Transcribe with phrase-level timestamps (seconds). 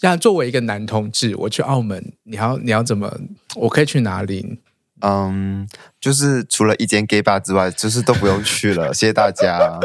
[0.00, 3.14] 像作为一个男同志，我去澳门，你要你要怎么？
[3.54, 4.58] 我可以去哪里？
[5.02, 5.68] 嗯，
[6.00, 8.94] 就是除了一间 gay bar 之外，就是都不用去了。
[8.94, 9.78] 谢谢大家，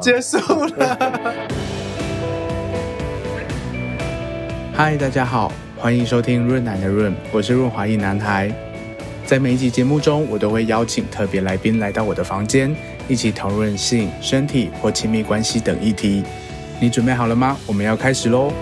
[0.00, 1.48] 结束了。
[4.72, 8.54] 嗨，大家好，欢迎收听润男的润，我是润滑一男孩。
[9.26, 12.72] 在每一集节目中，我都会邀请特别来宾来到我的房间，
[13.08, 16.22] 一起讨论性、身体或亲密关系等议题。
[16.80, 17.58] 你准备好了吗？
[17.66, 18.52] 我们要开始喽！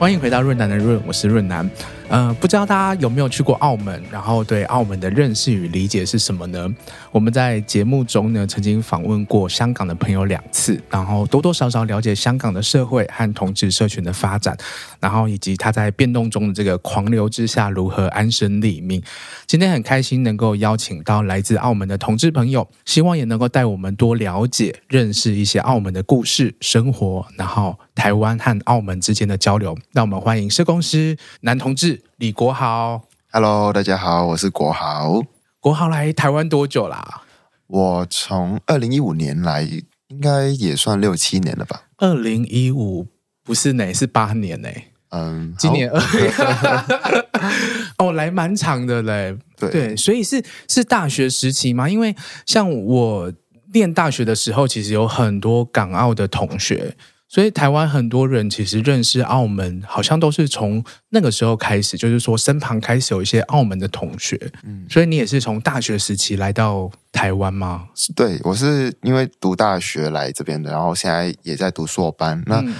[0.00, 1.68] 欢迎回到润南的润，我是润南。
[2.10, 6.68] 呃，不知道大家有没有去过澳门，然后对澳门的认识与理解是什么呢？
[7.12, 14.58] 我们在节目中呢，曾经访问过香港的朋友两次，然后多多少少了解香港的社会和同志社群的发展，
[14.98, 19.00] 然后以及他在变动中的这个狂流之下如何安身立命。
[19.46, 29.78] 今天很开心能够邀请到来自澳门的同志朋友，希望也能够带我们多了解、认识一些澳门的故事、生活，然后台湾和澳门之间的交流。
[29.92, 31.99] 让我们欢迎社工师男同志。
[32.16, 35.22] 李国豪，Hello，大家好，我是国豪。
[35.60, 37.22] 国豪来台湾多久啦？
[37.66, 39.62] 我从二零一五年来，
[40.08, 41.84] 应该也算六七年了吧。
[41.98, 43.06] 二零一五
[43.44, 44.68] 不是呢，是八年呢。
[45.10, 46.00] 嗯，今年二
[47.98, 49.36] 哦，来蛮长的嘞。
[49.56, 51.88] 对对，所以是是大学时期吗？
[51.88, 52.14] 因为
[52.46, 53.32] 像我
[53.72, 56.96] 念大学的时候，其实有很多港澳的同学。
[57.30, 64.36] 所以台湾很多人其实认识澳门，好像都是从那个时候开始，就是说身旁开始有一些澳门的同学。
[64.64, 67.86] 嗯，所以你也是从大学时期来到台湾吗？
[68.16, 72.42] 对，我是因为读大学来这边的，然后现在也在读硕班。
[72.46, 72.56] 那。
[72.62, 72.74] 嗯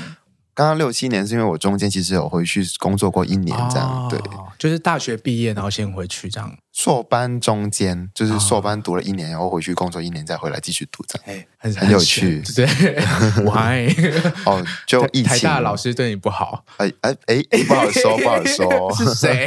[0.52, 4.20] 刚刚六七年是因为我中间其实有回去工作过一年这样，哦、对，
[4.58, 6.54] 就是大学毕业然后先回去这样。
[6.80, 12.64] 硕班中间就是硕班读了一年，然后回去工作一年再回来继续读这样，哎，很很有趣， 对
[13.44, 13.94] ，Why？
[14.48, 16.64] 哦，就疫情，台大老师对你不好？
[16.78, 19.46] 哎哎哎，不好说， 不好说，是谁？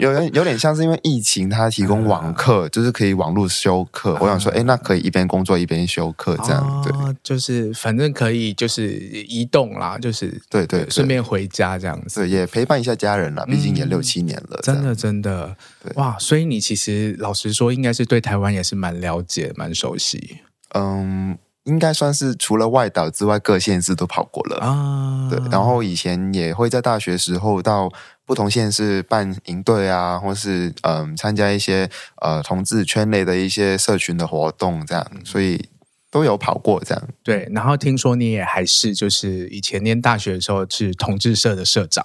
[0.00, 4.18] 有有有点像是因为疫情，他提供网课，就是可以网络修课。
[4.20, 6.92] 我想说，哎，那可以一边工作一边修课这样，对，
[7.22, 8.88] 就是反正可以就是
[9.28, 9.88] 移动啦。
[9.88, 13.44] 啊，就是对对，顺便回家这样子，也陪伴一下家人啦。
[13.46, 15.56] 毕竟也六七年了，真的真的，
[15.96, 16.16] 哇！
[16.18, 20.38] 所以你其实老实说，应该是对台湾也是蛮了解、蛮熟悉。
[20.74, 25.28] 嗯，应该算是除了外岛之外，各县市都跑过了啊。
[25.30, 27.90] 对，然后以前也会在大学时候到
[28.24, 31.88] 不同县市办营队啊，或是嗯参加一些
[32.22, 35.68] 呃同志圈内的一些社群的活动，这样，所以。
[36.10, 37.46] 都有跑过这样，对。
[37.52, 42.02] 然后听说你也还是就是以前念大学的时候是同志社的社长，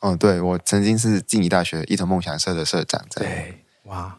[0.00, 4.18] 嗯，对，我曾经是静宜大学一同梦想社的社长，对，哇，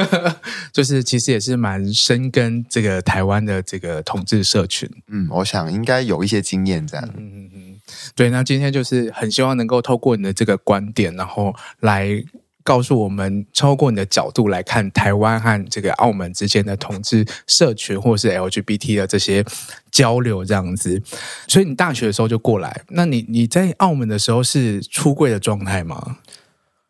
[0.72, 7.80] 就是其实也是蛮深根这个台湾的这个同志社群，嗯，我想应该有一些经验这样，嗯嗯嗯，
[8.14, 8.30] 对。
[8.30, 12.24] 那今天就是很希望能够透过你的这个观点，然后来。
[12.64, 19.44] 告诉我们，超过你的角度来看，台湾和这个澳门之间的同志社群，或是 LGBT 的这些
[19.90, 21.02] 交流，这样子。
[21.46, 26.18] 所以你大学的时候就过来，那你你在澳门的时候是出柜的状态吗？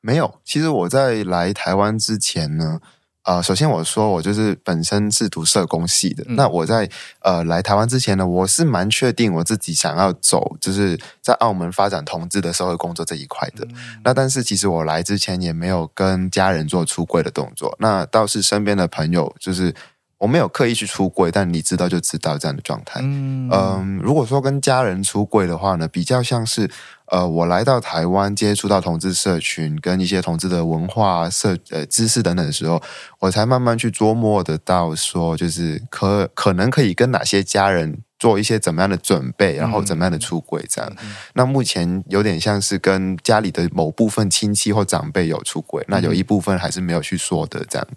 [0.00, 2.80] 没有，其实我在来台湾之前呢。
[3.28, 6.24] 呃，首先我说我就是本身是读社工系的。
[6.28, 6.88] 嗯、那我在
[7.20, 13.66] 呃来台湾之前呢，我是蛮确定我自己想要走，就是在澳门发展同志的社会工作这一块的。
[13.66, 19.74] 嗯、那但是其实我来之前也没有跟家人做出柜的动作，那倒是身边的朋友，就是
[20.18, 23.00] 我没有刻意去出柜，但你知道就知道这样的状态。
[23.02, 26.70] 嗯、呃，如果说跟家人出柜的话呢，比较像是。
[27.10, 32.82] 呃，我来到台湾接触到同志社群跟一些同志的文化、社呃知识等等的时候，
[33.20, 40.92] 我才慢慢去琢磨得到说，就是可可能可以跟哪些家人做一些怎么样的准备，然后怎么样的出柜这样。
[41.02, 47.88] 嗯、那目前有点像是跟家里的某部分亲戚或长辈有出轨，那有一部分还是没有去说的这样。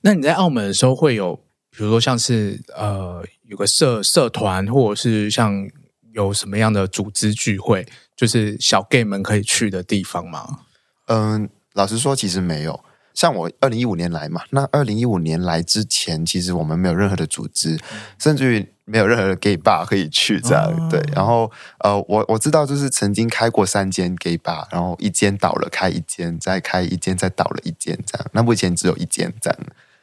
[0.00, 1.38] 那你在澳门的时候会有，
[1.78, 5.64] 比如说像是呃有个社社团，或者是像
[6.12, 7.86] 有什么样的组织聚会？
[8.16, 10.58] 就是小 gay 们可以去的地方吗？
[11.06, 12.80] 嗯，老实说，其实没有。
[13.14, 20.64] 像我二零一五年来嘛，那二零一五年来之前，其实我们没有任何的组织，嗯、甚至于没有任何的 gay bar 可以去这样。
[20.64, 21.48] 哦、对，然后
[21.78, 28.26] 呃，我我知道，就是曾经开过三间 gay bar，然后一间倒了，开一间，再开一间，再倒了一间，这样。
[28.32, 29.58] 那目前只有一间这样。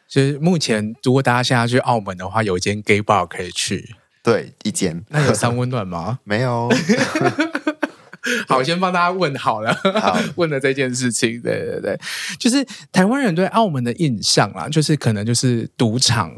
[0.08, 3.96] 其实目前，如果大家现在去澳门的话，有一间 gay bar 可以去。
[4.24, 5.04] 对，一间。
[5.10, 6.20] 那有三温暖吗？
[6.26, 6.70] 没有。
[8.48, 9.72] 好，先帮大家问好了，
[10.02, 12.00] 好 问了这件事情，对对对，
[12.40, 16.36] 就是台湾人对澳门的印象啦，就是可能就是赌场，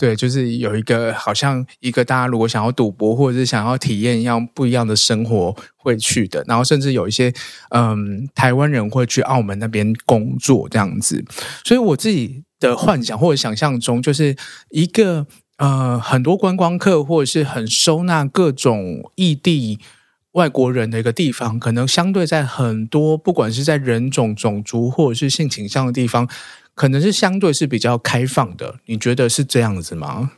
[0.00, 7.30] 对，就是有一个好像一个大家如果想要赌博或者是想要体验一样不一样的生活会去的，然后甚至有一些
[7.68, 11.22] 嗯台湾人会去澳门那边工作这样子，
[11.66, 14.34] 所以我自己的幻想或者想象中就是
[14.70, 15.26] 一个
[15.58, 19.78] 呃很多观光客或者是很收纳各种异地
[20.32, 26.26] 外国人的一个地方，可能相对在很多不管是在人种种族或者是性倾向的地方。
[26.80, 30.30] 可能是相对是比较开放的，你觉得是这样子吗？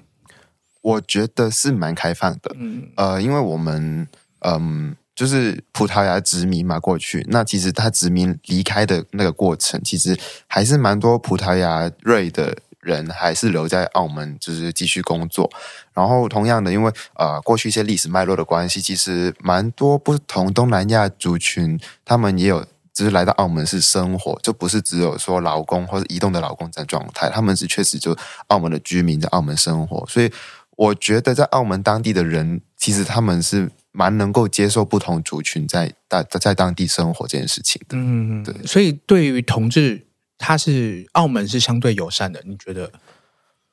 [0.81, 4.09] 我觉得是蛮开放的，嗯，呃，因为我们，
[4.41, 10.19] 嗯，就是葡萄牙殖民嘛，过去那其实他殖民离开的那个过程，其实
[10.49, 15.49] 还是蛮多葡萄牙瑞的人还是留在澳门，就是继续工作。
[15.95, 22.67] 然后同样的，因为呃，过去一些历史脉络的关系，其实蛮多不同东南亚族群，他们也有。
[22.93, 27.31] 只是来到澳门是生活，就不是只有说劳工或者移动的劳工这样状态。
[27.31, 28.17] 他们是确实就
[28.49, 30.31] 澳门的居民在澳门生活，所以
[30.77, 37.97] 我觉得在澳门当地的人，其实他们是蛮能够接受不同族群在在在当地生活这件事情的。
[37.97, 38.55] 嗯，对。
[38.67, 40.07] 所以对于同志，
[40.39, 42.91] 他是澳门是相对友善的，你觉得？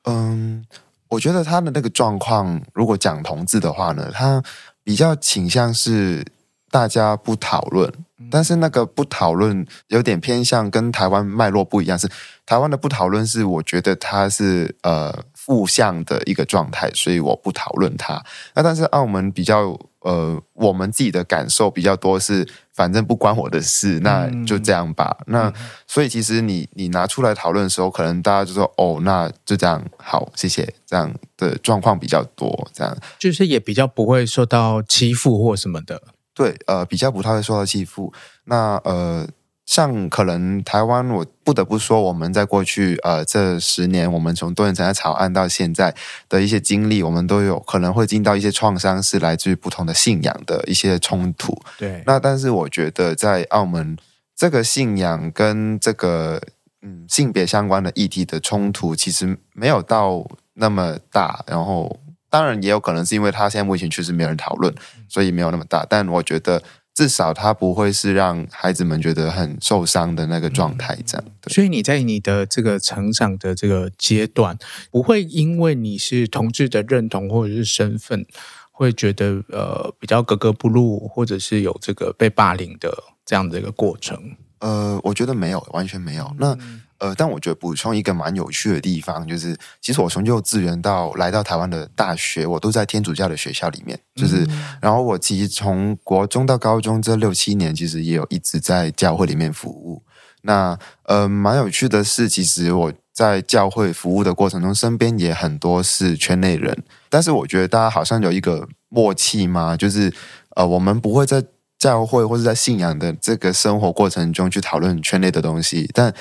[0.04, 0.64] 嗯，
[1.08, 4.42] 我觉得他的那个状况，如果讲同志的话呢，他
[4.82, 6.24] 比较倾向是
[6.70, 7.92] 大家不讨论。
[8.30, 12.08] 但是那个不讨论有点偏向跟台湾脉络不一样，是
[12.44, 18.22] 台湾的不讨论是我觉得它是呃负向的一个状态，所以我不讨论它。
[18.54, 25.16] 那但是澳门比较呃我们自己的感受比较多是，反正不关我的事，那就这样吧。
[25.20, 25.52] 嗯、那
[25.88, 36.00] 所以其实你你拿出来讨论的时候，可能大家就说哦，那就这样好，谢谢这样的状况比较多，这样就是也比较不会受到欺负或什么的。
[36.34, 38.12] 对，呃，比较不太会受到欺负。
[38.44, 39.26] 那呃，
[39.66, 45.94] 像可能台湾，我不得不说，我们在过去呃这十年，我们从多元成家草案到现在
[46.28, 51.60] 的一些经历，我们都有可能会经到一些创伤，是来自于不同的信仰的一些冲突。
[51.76, 53.96] 对，那但是我觉得在澳门，
[54.34, 56.40] 这个信仰跟这个
[56.82, 60.24] 嗯性别相关的议题的冲突，其实没有到
[60.54, 62.00] 那么大，然后。
[62.30, 64.72] 当然也有可能是因为他现在目前确实没有人讨论，
[65.08, 65.84] 所以没有那么大。
[65.90, 66.62] 但我觉得
[66.94, 71.26] 至少他不会是让孩子们觉得很受伤的那个状态，这样。
[71.48, 74.56] 所以你在你的这个成长的这个阶段，
[74.90, 78.24] 不会因为你是同志的认同或者是身份，
[78.70, 82.96] 会觉得呃比较格格不入，或者是有这个被霸凌的
[83.26, 84.36] 这样的一个过程。
[84.60, 86.32] 呃，我觉得没有，完全没有。
[86.38, 86.56] 那。
[87.00, 93.98] 呃，但我觉得补充一个蛮有趣的地方，就是其实我从幼稚园到来到台湾的大学，我都在天主教的学校里面。
[94.14, 94.46] 就是，
[94.80, 100.02] 然后我其实从国中到高中这六七年，其实也有一直在教会里面服务。
[100.42, 106.82] 那呃，蛮有趣的是，其实我在教会服务的过程中，身边也很多是圈内人。
[107.08, 110.12] 但是我觉得大家好像有一个默契嘛，就是
[110.56, 111.42] 呃，我们不会在
[111.78, 116.14] 教会或者在信仰的这个生活过程中去讨论圈内的东西，但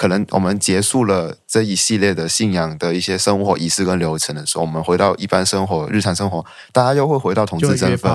[0.00, 6.42] 可能我们结束了这一系列的信仰的一些生活仪式跟流程的时候，我们回到一般生活、日常生活，
[6.72, 8.10] 大家又会回到同志身份，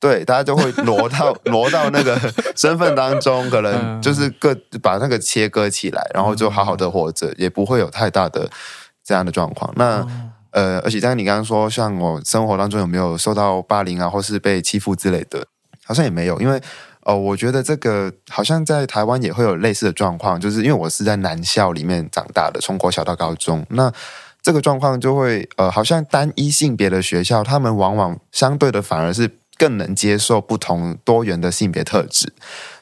[0.00, 2.18] 对，大家就会挪到挪到那个
[2.56, 8.50] 身份当中，可能 就是各把那个切割起来，然后就好好的活着，也不会有太大的
[9.04, 9.72] 这样的状况。
[9.76, 10.04] 那
[10.50, 15.46] 呃，而且像你刚刚说，像我生活当中有没有受到霸凌啊，或是被欺负之类的，
[15.84, 16.60] 好像也没有，因为。
[17.10, 23.92] 哦，我觉得这个好像在台湾也会有类似的状况，就是因为我是在男校里面长大的，从国小到高中，那
[24.40, 32.32] 这个状况就会呃，好像单一性别的学校，他们往往相对的反而是更能接受不同多元的性别特质，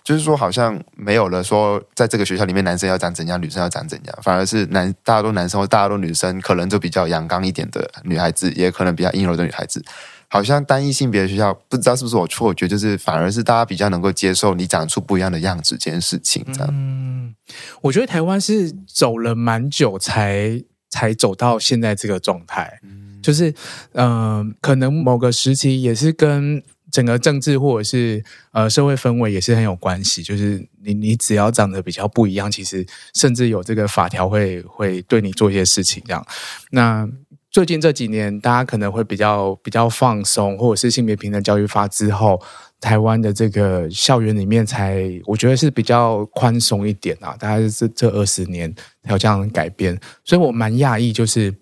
[0.04, 9.82] 就是说好像没有了说在这个学校里面男生要长怎样，女生要长怎样，反而是男大家都男生或大家都女生，可能就比较阳刚一点的女孩子，也可能比较阴柔的女孩子。
[10.28, 16.68] 好像单一性别的学校，不知道是不是我错觉，就是反而是大家比较能够接受你长出不一样的样子这件事情，这样。
[16.70, 17.34] 嗯，
[17.80, 23.50] 我觉得台湾是走了蛮久才才走到现在这个状态，嗯，就是
[23.92, 36.26] 嗯、呃，可能某个时期也是跟整个政治或者是呃社会氛围也是很有关系，就是你你只要长得比较不一样，其实甚至有这个法条会会对你做一些事情这样。
[36.70, 37.08] 那
[37.50, 42.40] 最近这几年，大家可能会比较比较放松，或者是性别平等教育法之后，
[42.78, 47.34] 台湾的这个校园里面才，我觉得是比较宽松一点啊。
[47.38, 51.54] 大概是这二十年才有这样的改变，所以我蛮讶异，就是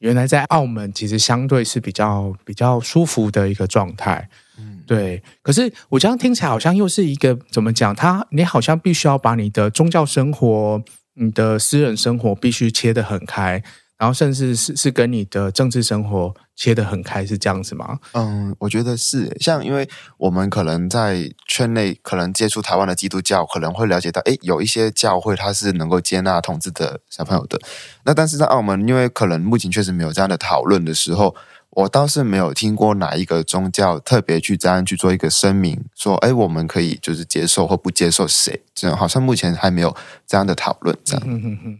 [0.00, 4.28] 原来在澳门其实相对是比较比较舒服的一个状态。
[4.58, 5.22] 嗯，对。
[5.42, 7.96] 可是我这样听起来好像又是一个怎么讲？
[7.96, 10.82] 他你好像必须要把你的宗教生活、
[11.14, 13.62] 你的私人生活必须切得很开。
[13.98, 17.98] 然后甚至是是跟你的政治生活切得很开，是这样子吗？
[18.12, 19.34] 嗯，我觉得是。
[19.40, 19.88] 像因为
[20.18, 27.58] 我们可能在圈内可能接触台湾的基督教，可能会了解到，诶，有一些教会它是能够接纳同志的小朋友的。
[28.04, 31.34] 那但是在澳门，因为可能目前确实没有这样的讨论的时候，
[31.70, 38.62] 我倒是没有听过哪一个宗教特别去这样去做一个声明，说，诶，我们可以就是接受或不接受谁？
[38.74, 41.22] 这样好像目前还没有这样的讨论，这样。
[41.26, 41.78] 嗯哼哼。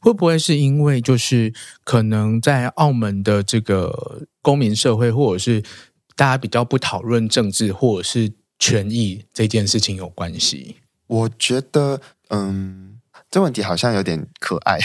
[0.00, 1.52] 会不会是因为就是
[1.84, 5.62] 可能在澳门的这个公民社会，或者是
[6.16, 10.76] 大家比较不讨论政治或者是权益这件事情有关系？
[11.06, 12.89] 我觉得，嗯。
[13.30, 14.78] 这问题好像有点可爱，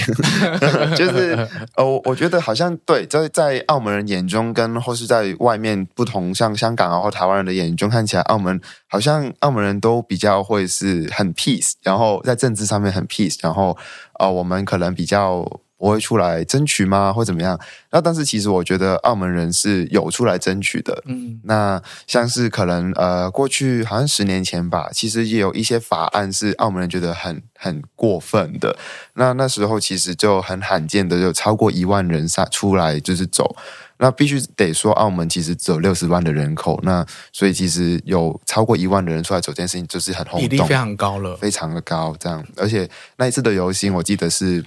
[0.95, 1.35] 就是
[1.75, 13.75] 呃，我觉得好像对，在在澳门人眼中，跟或是在外面不同，像香港啊或台湾人的眼中，看起来澳门好像澳门人都比较会是很 peace，然后在政治上面很 peace，然后
[14.19, 15.43] 呃，我们可能比较。
[15.77, 17.11] 不会出来争取吗？
[17.11, 17.59] 或怎么样？
[17.91, 21.03] 那但是其实我觉得澳门人是有出来争取的。
[21.05, 28.77] 嗯，那像是可能呃，过去好像十年前吧，其实也有一些法案是澳门人觉得很很过分的。
[29.15, 33.55] 那那时候其实就很罕见的，就超过一万人上出来就是走。
[33.97, 42.13] 那必须得说，澳门其实只有六十万的人口，那所以其实有超过一万的人出来走这件事情，就是很轰动，比例非常高了，非常的高。
[42.19, 44.63] 这样，而且那一次的游行，我记得是。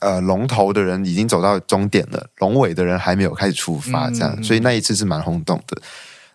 [0.00, 5.80] 呃，龙头的人已经走到终点了，龙尾的人还没有开始出发，这样，嗯、所以那一次是蛮轰动的。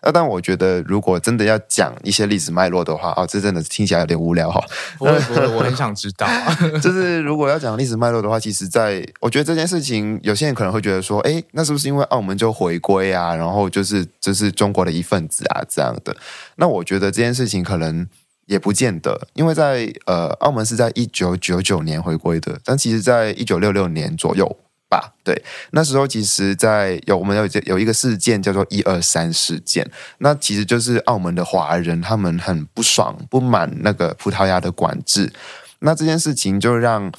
[0.02, 4.58] 那但我觉得，如果真的要讲一些历史脉络的话，哦，这真的听起来有点无聊哈。
[4.98, 6.26] 不会 不会，我很想知道。
[6.80, 16.16] 就是如果要讲历史脉络的话，其实在我觉得这件事情，有些人可能会觉得说，哎，那是不是因为澳门就回归啊，然后就是就是中国的一份子啊这样的？
[16.56, 18.08] 那我觉得这件事情可能。
[18.50, 24.44] 也不见得，因为在呃，澳门是在一九九九年回归的，但其实在一九六六年左右
[24.88, 25.40] 吧，对，
[25.70, 29.88] 那时候其实，在有我们有有一个事件叫做一二三事件，
[30.18, 35.32] 那其实就是澳门的华人他们很不爽不满那个葡萄牙的管制，
[35.78, 37.12] 那这件事情就让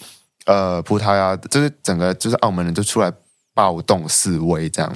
[0.46, 3.10] 呃葡萄牙就是整个就是澳门人就出来
[3.54, 4.94] 暴动示威这样。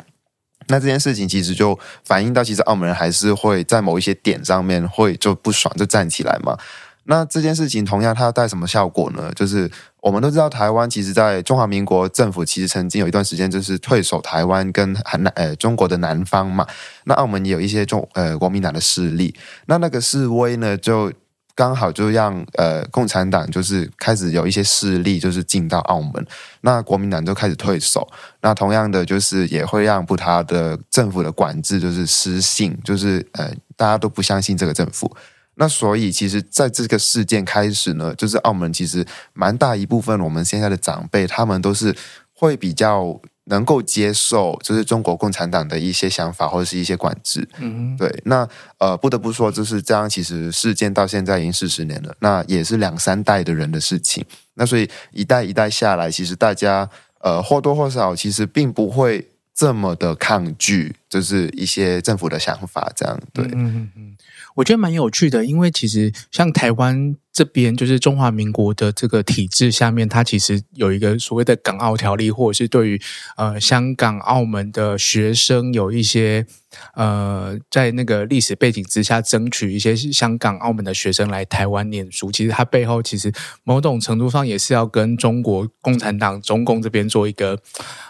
[0.67, 6.57] 那这件事情其实就反映到，其实澳门人还是会在某一些点上面会就不爽，就站起来嘛。
[7.05, 9.31] 那这件事情同样它要带什么效果呢？
[9.35, 9.69] 就是
[10.01, 16.65] 我们都知道，台湾其实在中华民国政府其实曾经有一段时间就是退守台湾跟南呃中国的南方嘛。
[17.03, 19.35] 那澳门也有一些中呃国民党的势力，
[19.67, 21.11] 那那个示威呢就。
[21.55, 26.27] 刚好就让呃共产党就是开始有一些势力就是进到澳门，
[26.61, 28.05] 那国民党就开始退守，
[28.41, 35.09] 那同样的就是也会让葡萄牙的政府的管制就是失信，就是呃大家都不相信这个政府，
[35.55, 41.95] 那所以其实在这个事件开始呢，就是澳门其实蛮大一部分我们现在的长辈他们都是
[42.33, 43.19] 会比较。
[43.45, 48.47] 能够接受就是中国共产党的一些想法或者是一些管制，嗯，对，那
[48.79, 50.09] 呃不得不说就是这样。
[50.09, 54.25] 其实事件到现在已经四十年了，那也是两三代的人的事情。
[54.55, 63.19] 那所以一代一代下来，其实大家呃或多或少其实并不会这么的抗拒，就是一些政府的想法这样。
[63.31, 64.17] 对，嗯嗯嗯，
[64.55, 67.15] 我觉得蛮有趣的，因为其实像台湾。
[67.35, 73.01] 这边就是中华民国的这个体制下面，它其实有一个所谓的港澳条例，或者是对于
[73.35, 76.47] 呃香港、澳门的学生有一些
[76.93, 82.31] 呃在那个历史背景之下争取一些香港、澳门的学生来台湾念书。
[82.31, 83.29] 其实它背后其实
[83.65, 87.59] 某种程度上也是要跟中国共产党、中共这边做一个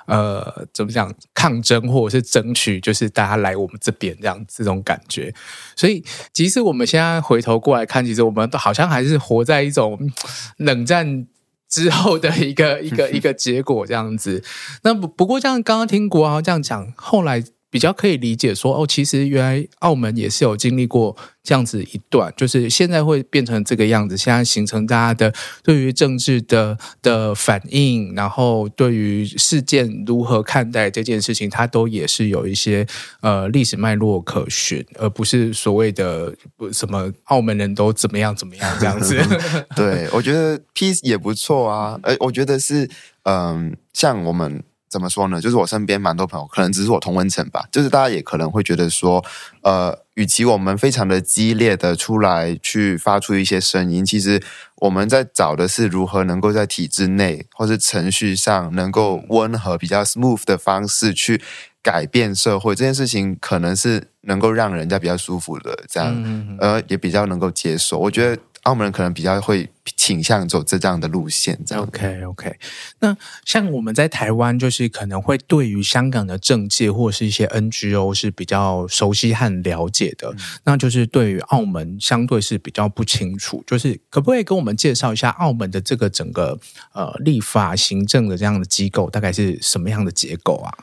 [0.05, 5.33] 呃怎么讲抗争，或者是争取，就是大家来我们这边这样这种感觉。
[5.75, 9.14] 所以，即使我们现在回头过来看，其实我们都好像还是。
[9.17, 10.11] 活在一种
[10.57, 11.27] 冷战
[11.69, 14.43] 之后的一个一个 一个结果这样子。
[14.83, 17.43] 那不不过，像刚刚听国豪这样讲，后来。
[17.75, 21.13] 比较可以理解说哦，其实原来澳门也是有经历过
[21.43, 32.87] 这样子一段，就是现在会变成这个样子，现在形成大家的对于政治的的反应，然后对于事件如何看待这件事情，它都也是有一些
[33.19, 36.33] 呃历史脉络可循，而不是所谓的
[36.71, 39.21] 什么澳门人都怎么样怎么样这样子。
[39.75, 42.89] 对，我觉得 peace 也不错啊，呃，我觉得是
[43.23, 44.63] 嗯、呃，像我们。
[44.89, 45.41] 怎么说呢？
[45.41, 47.67] 就是我身边蛮多朋友，可能只是我同温层吧。
[47.71, 49.23] 就是大家也可能会觉得说，
[49.61, 54.41] 呃，与其我们非常的激烈的出来去发出一些声音，其实
[54.77, 61.41] 我们在找的是如何能够在体制内或是程序上能够温和、比较 smooth 的方式去
[61.81, 62.73] 改变社会。
[62.75, 67.97] 这件事情可能是能够让人家比较舒服的，这样，呃，也比较能够接受。
[67.99, 68.41] 我觉得。
[68.65, 71.59] 澳门人可能比较会倾向走这样的路线。
[71.65, 72.55] 这样 OK OK。
[72.99, 83.63] 那像我们在台湾，就是可能会对于香港的政界或者是一些 NGO 是比较熟悉和了解的，嗯、那就是对于澳门相对是比较不清楚。
[83.65, 86.59] 就是可不可以跟我们介绍一下澳门的这个整个
[86.93, 90.73] 呃立法行政的这样的机构大概是什么样的结构啊？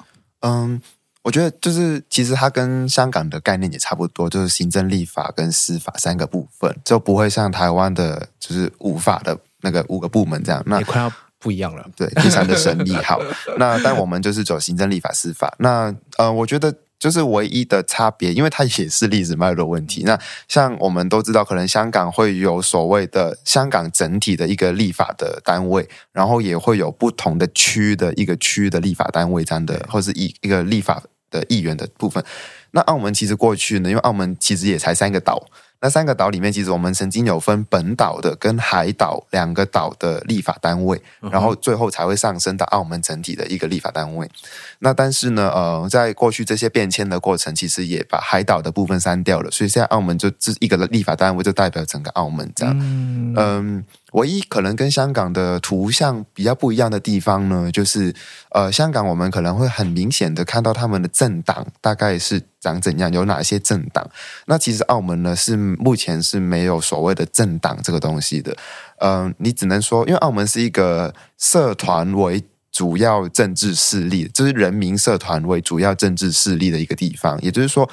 [0.40, 0.80] 嗯。
[1.22, 10.60] 我觉得就是，其实它跟香港的概念也差不多，就是行政、立法跟司法三个部分，就不会像台湾的，就是五法的那个五个部门这样。
[10.66, 12.92] 那也快要不一样了，对，第三的神秘。
[12.96, 13.20] 好，
[13.56, 15.54] 那但我们就是走行政、立法、司法。
[15.58, 20.04] 那呃，我觉得就是唯一的差别，因为它也是历史脉络问题。
[20.04, 20.16] 那
[20.46, 31.02] 像我们都知道，可能香港会有所谓的香港整体的一个立法的单位，然后也会有不同的区的一个区的立法单位这样的，或是一一个立法。
[31.32, 32.22] 的议员的部分，
[32.72, 35.42] 那澳门其实过去呢，因为澳门其实也才三个岛，
[35.82, 44.30] 那三个岛里面，其实我们曾经有分本岛的跟海岛两个岛的立法单位，然后最后才会上升到澳门整体的一个立法单位。
[44.78, 53.34] 那但是呢，呃，在过去这些变迁的过程，其实也把海岛的部分删掉了，所以现在澳门就这一个立法单位就代表整个澳门这样，嗯。
[53.36, 58.14] 嗯唯一可能跟香港的图像比较不一样的地方呢，就是
[58.50, 64.08] 呃，香港我们可能会很明显的看到他们的政党大概是长怎样，有哪些政党。
[64.46, 68.56] 那其实澳门呢是目前是没有所谓的政党这个东西的。
[68.98, 77.88] 嗯、你只能说，因为澳门是一个社团为主要政治势力，就是人民社团为主要政治势力的一个地方，也就是说。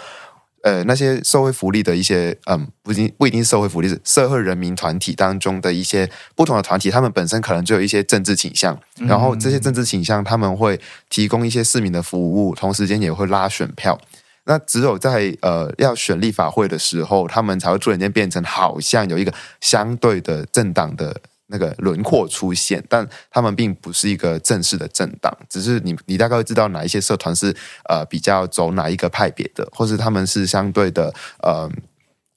[0.64, 14.00] 呃，那些社会福利的一些，嗯，不一定不一定是社会福利，是社会人民团体当中的一些不同的团体，他们本身可能就有一些政治倾向，然后这些政治倾向他们会提供一些市民的服务，同时间也会拉选票。
[14.46, 21.22] 那只有在呃要选立法会的时候，他们才会突然间变成好像有一个相对的政党的。
[21.52, 27.56] 那个轮廓出现，但他们并不是一个正式的政党，只是你你大概会知道哪一些社团是
[27.90, 31.70] 呃比较走哪一个派别的，或是他们是相对的呃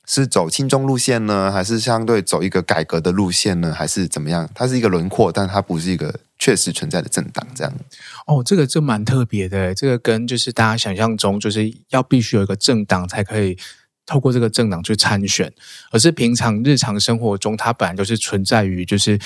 [0.07, 4.49] 是走轻中路线呢，还是相对走一个改革的路线呢，还是怎么样？
[4.55, 7.47] 它是一个轮廓，但它不是一个确实存在的政党。
[7.55, 7.73] 这样
[8.27, 13.59] 哦，这个就蛮特别的，这个跟就是大家想象中就是要必须有一个政党才可以。
[14.13, 15.51] 透过这个政党去参选，
[15.91, 19.19] 而是平常日常生活中，它本来就是存在于就是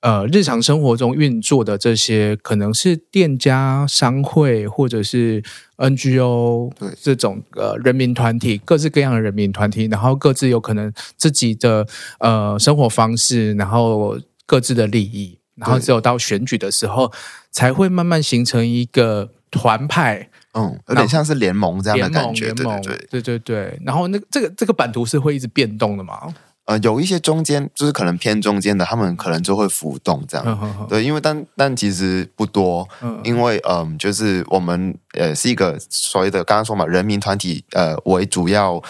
[0.00, 5.42] 呃日常生活中运作的这些，可能是店家、商会或者是
[5.76, 11.86] NGO 这种呃人民团体，各式各样的人民团体，然后各自有可能自己的
[12.20, 17.12] 呃生活方式，然后各自的利益，然后只有到选举的时候，
[17.50, 20.30] 才会慢慢形成一个团派。
[20.56, 23.80] 嗯，有点像是联盟这样的感觉，联盟，对对对对对。
[23.84, 26.34] 然后那个这个这个版图是会一直变动的吗？
[26.64, 30.86] 呃，有一些中间就是可能偏中间的，他们可能就会浮动这样。
[30.88, 38.82] 对，因为但但其实不多，嗯、因为嗯、呃，就是我们呃是一个所谓的刚刚说嘛，人民团体呃为主要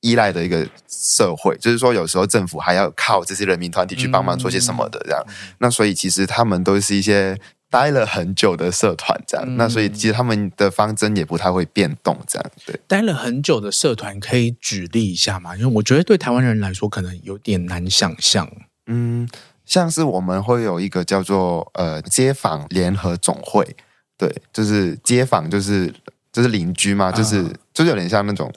[0.00, 5.24] 依赖的一个社会，就是说有时候政府还要靠这些人民团体去帮忙做些什么的这样。
[5.26, 7.38] 嗯、那所以其实他们都是一些。
[7.72, 12.78] 待了很久的社团，这样，嗯、那所以其实他们的方针也不太会变动，这样对。
[12.86, 15.56] 待了很久的社团，可以举例一下吗？
[15.56, 18.46] 因为我觉得对台湾人来说，可能有点难想象。
[18.88, 19.26] 嗯，
[19.64, 23.74] 像是我们会有一个叫做呃街坊联合总会，
[24.18, 25.90] 对，就是街坊就是
[26.30, 28.52] 就是邻居嘛，就是、啊、就是有点像那种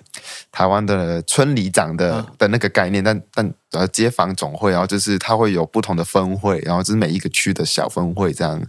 [0.52, 8.62] 台湾的村里长的、啊、的那个概念，但但呃街坊总会，然后就是它会有不同的分会，然后就是每一个区的小分会这样。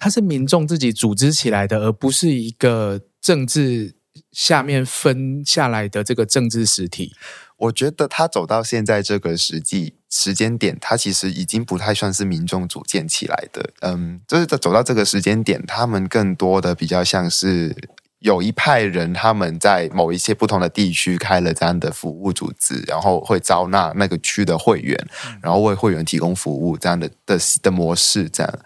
[0.00, 3.94] 它是民众自己组织起来的，而不是一个政治
[4.32, 7.14] 下面分下来的这个政治实体。
[7.58, 13.70] 我觉得他走到现在这个实际时间点，他其实已经不太算是民众组建起来的。
[13.80, 17.76] 嗯，就是走到这个时间点，他们更多的比较像是
[18.20, 24.98] 有一派人，他们在某一些不同的地区开了这样的服务组织，然后会招纳那个区的会员，
[25.42, 28.58] 然后为会员提供服务这样的的的模式，这样。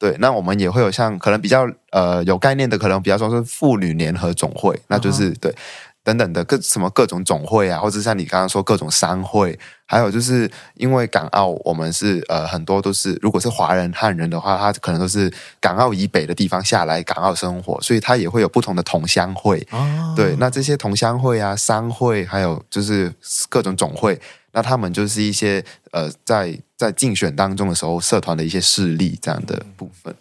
[0.00, 5.40] 对，那我们也会有像可能比较呃有概念的，可能比较说是妇女联合总会，那就是、uh huh.
[5.40, 5.54] 对
[6.02, 19.60] 等等的各什么各种总会啊，或者像你刚刚说各种商会，还有就是因为港澳我们是呃很多都是如果是华人汉人的话，他可能都是港澳以北的地方下来港澳生活，所以他也会有不同的同乡会。
[19.70, 20.16] Uh huh.
[20.16, 23.12] 对，那这些同乡会啊、商会，还有就是
[23.50, 24.18] 各种总会。
[24.52, 30.14] 那他们就是一些呃，在在竞选当中的时候，社团的一些势力这样的部分。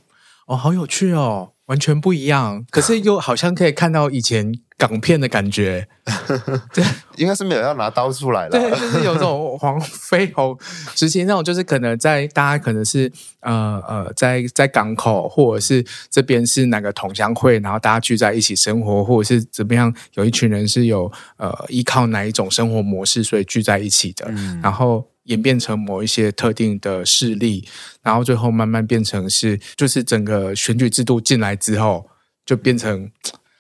[0.46, 2.66] 哦，好有趣哦，完全不一样。
[2.70, 5.88] 可是又好像可以看到以前港片的感觉。
[6.74, 6.84] 对，
[7.18, 8.50] 应该是没有要拿刀出来了。
[8.50, 10.58] 对，就是有这种黄飞鸿
[10.96, 13.12] 时期那种，就是可能在大家可能是
[13.42, 25.06] 呃呃，在在港口，或者是这边是哪个同乡会，然后大家聚在一起生活，或者是怎么样，有一群人是有呃依靠哪一种生活模式，所以聚在一起的，嗯、然后。
[25.26, 27.64] 演变成某一些特定的势力，
[28.02, 32.10] 然后最后慢慢变成是，就是整个选举制度进来之后，
[32.44, 33.12] 就变成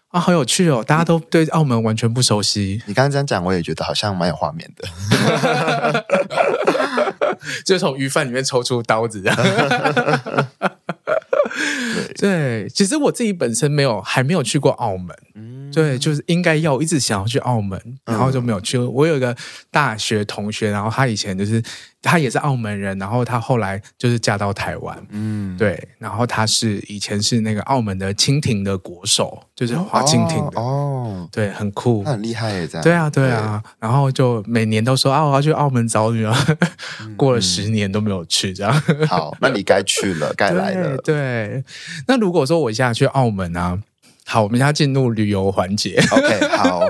[0.09, 0.83] 啊，好有趣哦！
[0.85, 2.81] 大家都对澳门完全不熟悉。
[2.87, 6.05] 你刚刚这样讲，我也觉得好像蛮有画面的，
[7.63, 9.23] 就从鱼贩里面抽出刀子。
[12.17, 15.15] 对，其实我自己本身没有，还没有去过澳门。
[15.35, 18.77] 嗯，对，就是应该要一直想要去澳门，然后就没有去。
[18.77, 19.35] 嗯、我有一个
[19.71, 21.61] 大学同学，然后他以前就是。
[22.01, 36.33] 他也是澳门人，然后他后来就是嫁到台湾，嗯，对，然后他是以前是那个澳门的蜻蜓的国手，就是划蜻蜓的，哦，对，很酷，他很厉害耶，这样，对啊，对啊，对，然后就每年都说啊，我要去澳门找你啊，
[37.01, 38.73] 嗯、过了十年都没有去，这样，
[39.05, 41.63] 好，那你该去了， 该来了，对，对，
[42.07, 43.77] 那如果说我现在去澳门啊，
[44.29, 46.81] 好，我们现在进入旅游环节，OK，好，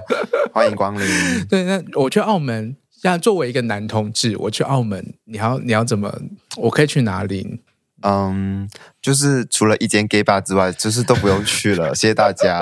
[0.53, 1.07] 欢迎光临，
[1.47, 2.75] 对，那我去澳门。
[3.01, 6.13] 像作为一个男同志，我去澳门，你要你要怎么？
[6.57, 7.61] 我可以去哪里？
[8.01, 8.69] 嗯，
[9.01, 11.95] 就是除了一间 gay bar 之外，就是都不用去了。
[11.95, 12.59] 谢谢大家，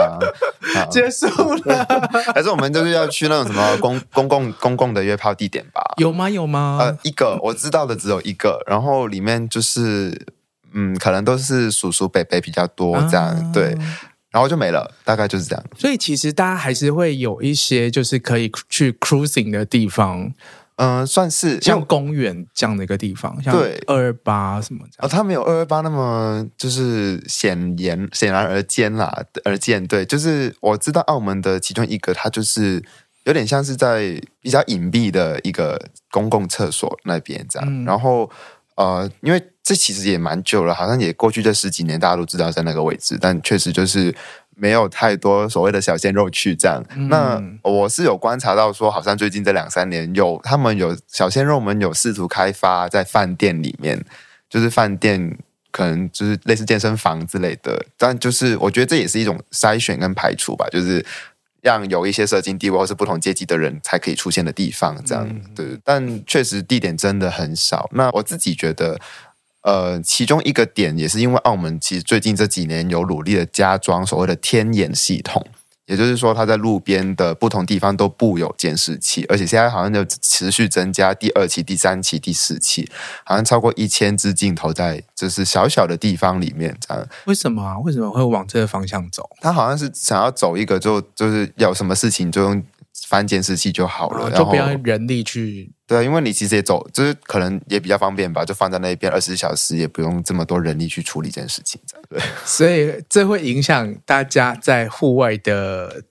[0.91, 1.25] 结束
[1.65, 1.87] 了。
[2.35, 5.81] 还是我们就是要去那种什么公公共公共的约炮地点吧？
[5.97, 6.29] 有吗？
[6.29, 6.77] 有吗？
[6.79, 10.27] 呃，一个我知道的只有一个，然后里面就是
[10.73, 13.75] 嗯，可能都是叔叔伯伯比较多这样，啊、对。
[14.37, 15.65] 然后就没了，大概就是这样。
[15.75, 20.31] 所以其实大家还是会有一些就是可以去 cruising 的地方，
[20.75, 24.99] 嗯、呃，算是像公园这样的一个地方，像对二二八什么这样。
[24.99, 29.11] 哦，它没有二二八那么就是显眼、显然而见啦，
[29.43, 29.83] 而见。
[29.87, 32.83] 对，就是我知道澳门的其中一个，它就是
[33.23, 38.29] 有点像是在比较隐蔽的一个公共厕所那边这样，嗯、然后。
[38.77, 44.15] 呃，因为这其实也蛮久了，好像也过去这十几年，大家都知道在那个位置，但确实就是
[44.55, 46.81] 没有太多所谓的小鲜肉去这样。
[46.95, 54.01] 嗯、那我是有观察到说，好像最近这两三年有他们有小鲜肉们有试图开发在饭店里面，
[54.49, 55.37] 就是饭店
[55.71, 61.05] 可能就是类似健身房之类的，但就是我觉得这也是一种筛选跟排除吧，就是。
[61.61, 65.77] 让有一些社经地位或是不同阶级的人才可以出现的地方，这样、嗯、对。
[65.83, 67.89] 但确实地点真的很少。
[67.93, 68.99] 那我自己觉得，
[69.61, 75.45] 呃，其中一个点也是因为澳门其实最近这几年有努力的加装所谓的天眼系统。
[75.87, 82.87] 也就是说，它在路边的不同地方都布有监视器，而且现在好像就持续增加，第二期、第三期、第四期，
[83.25, 87.07] 好像超过一千只镜头在就是小小的地方里面这样。
[87.25, 87.79] 为什么啊？
[87.79, 89.27] 为什么会往这个方向走？
[89.41, 92.63] 他好像是想要走一个就，就就是有什么事情就用。
[93.05, 95.71] 翻监视器就好了，就不要人力去。
[95.85, 101.79] 对啊，因为你其实也走，就是可能也比较方便吧，就放在那边二十四小时，也不用这么多人力去处理这件事情。
[102.09, 106.03] 对， 所以这会影响大家在户外的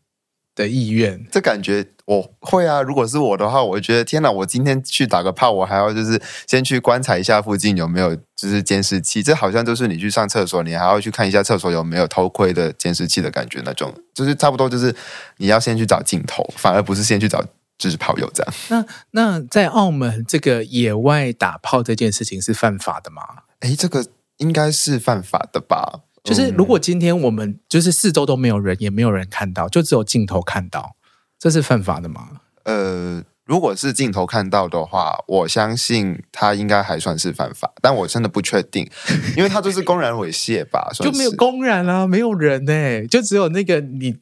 [0.55, 1.27] 的意愿。
[1.31, 1.87] 这感觉。
[2.07, 4.31] 我会啊，如果是我的话，我觉得天哪！
[4.31, 14.95] 我今天去打个炮，我还要就是先去观察一下附近有没有就是监视器，这好像就是你去上厕所，你还要去看一下厕所有没有偷窥的监视器的感觉，那种就是差不多就是
[15.39, 17.45] 你要先去找镜头，反而不是先去找
[17.77, 18.55] 就是炮友这样。
[18.69, 23.23] 那那在澳门这个野外打炮这件事情是犯法的吗？
[23.59, 24.07] 哎，这个
[24.39, 26.01] 应该是犯法的吧？
[26.25, 30.97] 就是如果今天我们就是四周都没有人，也没有人看到，就只有镜头看到。
[31.39, 32.41] 这是犯法的吗？
[32.65, 38.89] 呃，如果是镜头看到的话，我相信他应该还算是犯法，但我真的不确定，
[39.37, 44.17] 因为他就是公然猥亵吧，就没有公然啊，没有人呢、欸，就只有那个你。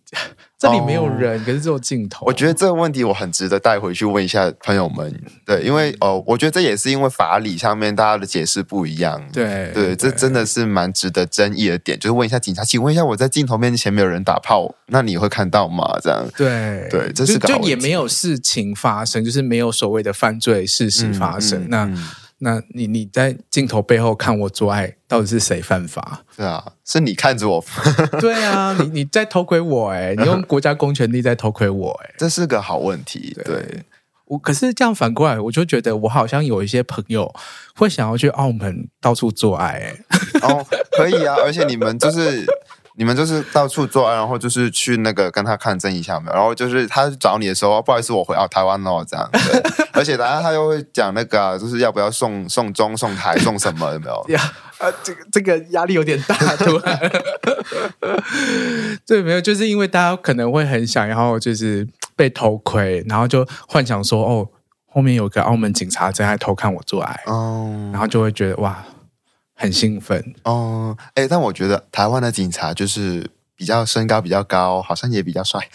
[0.64, 2.24] 这里没有人，哦、可是只有镜头。
[2.26, 5.14] 我觉得这个问题我很值得带回去问一下朋友们。
[5.44, 9.22] 对，因为哦，我觉得这也是因为法理上面大家的解释不一样。
[9.32, 11.98] 对对，这真的是蛮值得争议的点。
[11.98, 15.98] 就是问一下警察，请问一下，我在镜头面前没有人打炮，那你会看到吗？
[16.02, 21.68] 这样对对，这是个就，就也没有事情发生，就是没有所谓的犯罪事实发生。
[21.68, 21.84] 那。
[21.84, 22.04] 嗯
[22.38, 26.22] 那你你在镜头背后看我做爱，到底是谁犯法？
[26.36, 27.64] 是啊，是你看着我。
[28.20, 33.32] 对啊，你你在偷窥我哎、欸，你用国家公权力在偷窥我哎、欸， 这是个好问题。
[33.36, 33.84] 对，对
[34.26, 37.32] 我可是这样反过来，我就觉得我好像有一些朋友
[37.76, 39.94] 会想要去澳门到处做爱。
[40.42, 42.44] 哦，可以啊，而且你们就是
[42.96, 46.32] 你们就是到处做爱，然后就是去那个跟他看证一下没有？
[46.32, 49.28] 然后就是他找你的时候，不好意思，我回到台湾喽，这样。
[49.32, 54.24] 对而且等下他又会讲那个、啊，就是要不要送送中送台送什么有没有？
[54.30, 54.40] 呀，
[54.78, 56.98] 啊，这个这个压力有点大，突然。
[59.06, 64.48] 对，没有，就是因为大家可能会很想，然后就是被偷窥，然后就幻想说，哦，
[64.86, 68.84] 后面有个澳门警察正在偷看我做爱，哦，然后就会觉得哇。
[69.54, 75.68] 很兴奋哦，哎、欸，但我觉得台湾的警察就是比较身高比较高，好像也比较帅。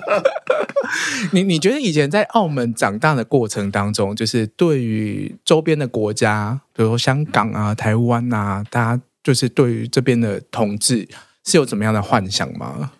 [1.32, 11.08] 你你觉得以前在澳门长大的过程当中，就是对于周边的国家，比如说香港啊、台湾啊，大家就是对于这边的同志
[11.44, 12.92] 是有怎么样的幻想吗？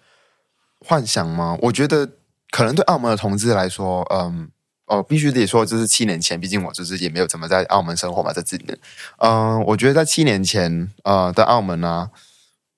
[0.86, 1.58] 幻想吗？
[1.62, 2.08] 我觉得
[2.50, 4.48] 可能对澳门的同志来说，嗯。
[4.90, 8.76] 哦，必须得说，这是七年前，毕竟我就是也没有怎么在澳门生活嘛，这几年。
[9.18, 12.10] 嗯、呃，我觉得在七年前，呃，的澳门呢、啊，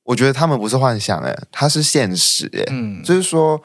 [0.05, 3.63] 我觉得他们不是幻想，诶，他是现实，诶，嗯，就是说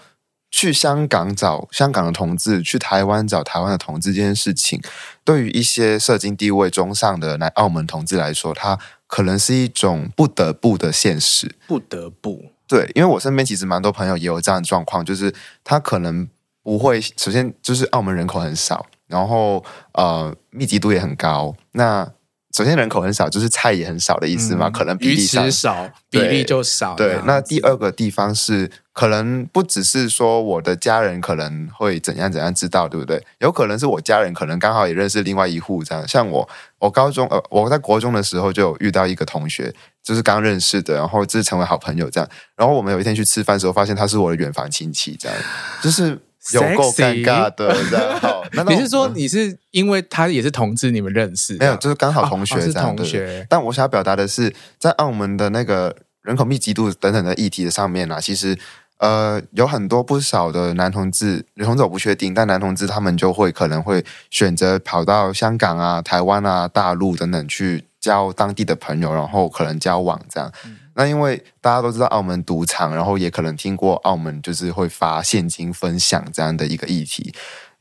[0.49, 4.81] 去香港找香港的同志，去台湾找台湾的同志这件事情，
[5.25, 12.45] 对于一些社经地位中上的来澳门同志来说，他可能是一种不得不的现实，不得不。
[12.65, 16.29] 对，因为我身边其实蛮多朋友也有这样的状况，就是他可能。
[16.67, 21.55] 不会，首先就是澳门人口很少，然后呃密集度也很高。
[21.71, 22.05] 那
[22.53, 24.67] 首先人口很少，就是菜也很少的意思嘛？
[24.67, 26.93] 嗯、可能比例上少，比例就少。
[26.95, 33.23] 对，那第二个地方是，可能不只是说我的家人可能会怎样怎样知道，对不对？
[33.39, 36.05] 有可能是我家人可能刚好也认识另外一户这样。
[36.05, 36.49] 像我，
[36.79, 42.29] 我高中呃我在国中的时候就有遇到一个同学，就是刚认识的，然后就是成为好朋友这样。
[42.57, 45.37] 然后我们有一天去吃饭的时候，发现他是我的远房亲戚，这样
[45.81, 46.19] 就是。
[46.53, 48.43] 有够尴尬的，这样好。
[48.69, 51.55] 你是说你是因为他也是同志，你们认识？
[51.57, 52.67] 没有，就是刚好同学这样。
[52.67, 53.45] 哦哦、是同学。
[53.49, 58.57] 但我想要表达的是，在澳门的那个人口密集度等等的议题的上面啊，其实
[58.99, 70.51] 呃有很多不少的男同志，女同志我不确定，但男同志他们就会可能会选择跑到香港啊、台湾啊、大陆等等去交当地的朋友，然后可能交往这样。
[70.65, 77.31] 嗯那因为大家都知道澳门赌场，然后也可能听过澳门就是会发现金分享这样的一个议题，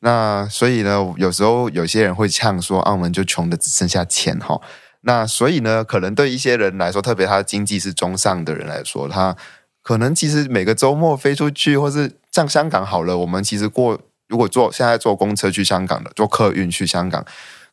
[0.00, 4.60] 那所以呢，有时候有些人会呛说澳门就穷得只剩下钱哈。
[5.00, 9.34] 那所以呢，可能对一些人来说，特别他的经济是中上的人来说，他
[9.82, 13.98] 可能其实每个周末飞出去，或是像香港好了，我们其实过
[14.28, 17.24] 如果坐现在坐公车去香港的，坐客运去香港。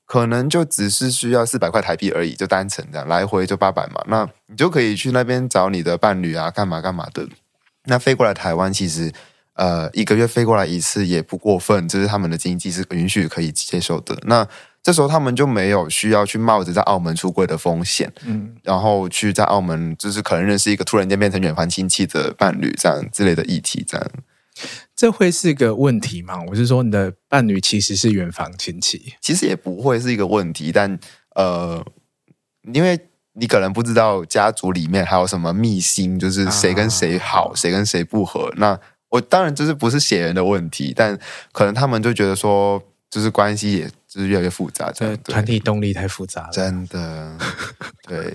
[0.06, 7.28] 可能就只是需要四百块台币而已，就单程这样来回就八百嘛，那你就可以去那边找你的伴侣啊，干嘛干嘛的。
[7.86, 9.12] 那飞过来台湾，其实
[9.56, 14.18] 呃一个月飞过来一次也不过分，就是他们的经济是允许可以接受的。
[14.24, 14.48] 那
[14.82, 24.08] 这时候他们就没有需要去冒着在澳门出柜的风险，嗯，然后去在澳门就是可能认识一个突然间变成远房亲戚的伴侣这样之类的议题这样。
[24.96, 26.42] 这会是个问题吗？
[26.48, 30.72] 我是说，你的伴侣其实是远房亲戚，其实也不会是一个问题。
[30.72, 31.00] 但
[31.36, 31.86] 呃，
[32.74, 33.00] 因为
[33.34, 38.54] 你可能不知道家族里面还有什么秘辛，就是谁跟谁好，啊、谁跟谁不合。
[38.58, 41.20] 那我当然就是不是血缘的问题，但
[41.52, 43.92] 可能他们就觉得说，就是关系也。
[44.14, 47.36] 就是越来越复杂，这团体动力太复杂了，真的。
[48.08, 48.32] 对，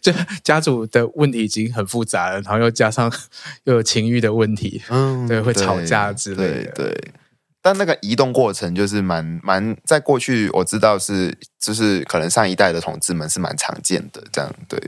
[0.00, 0.12] 就
[0.44, 3.12] 家族的问题已经很复杂了，然后又加上
[3.64, 6.72] 又有情欲的问题，嗯，对，会吵架之类的。
[6.76, 7.12] 对，对，
[7.60, 14.80] 但那个移动过程就是蛮蛮，在过去我知道是，就是可能上一代的同志们是蛮常见的，这样对。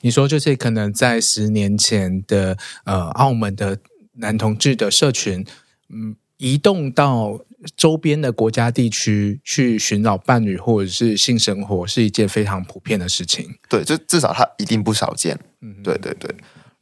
[0.00, 3.78] 你说就是可能在十年前的呃澳门的
[4.14, 5.46] 男同志的社群，
[5.88, 7.38] 嗯，移动到。
[7.76, 13.54] 周边的国家地区去寻找伴侣或者是性生活是一件非常普遍的事情。
[13.68, 15.38] 对，就至少它一定不少见。
[15.60, 16.34] 嗯，对对对。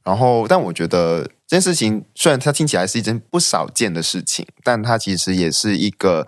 [0.02, 6.26] 然后，但我觉得这件事情虽然它听起来是一件不少见的事情，但它其实也是一个。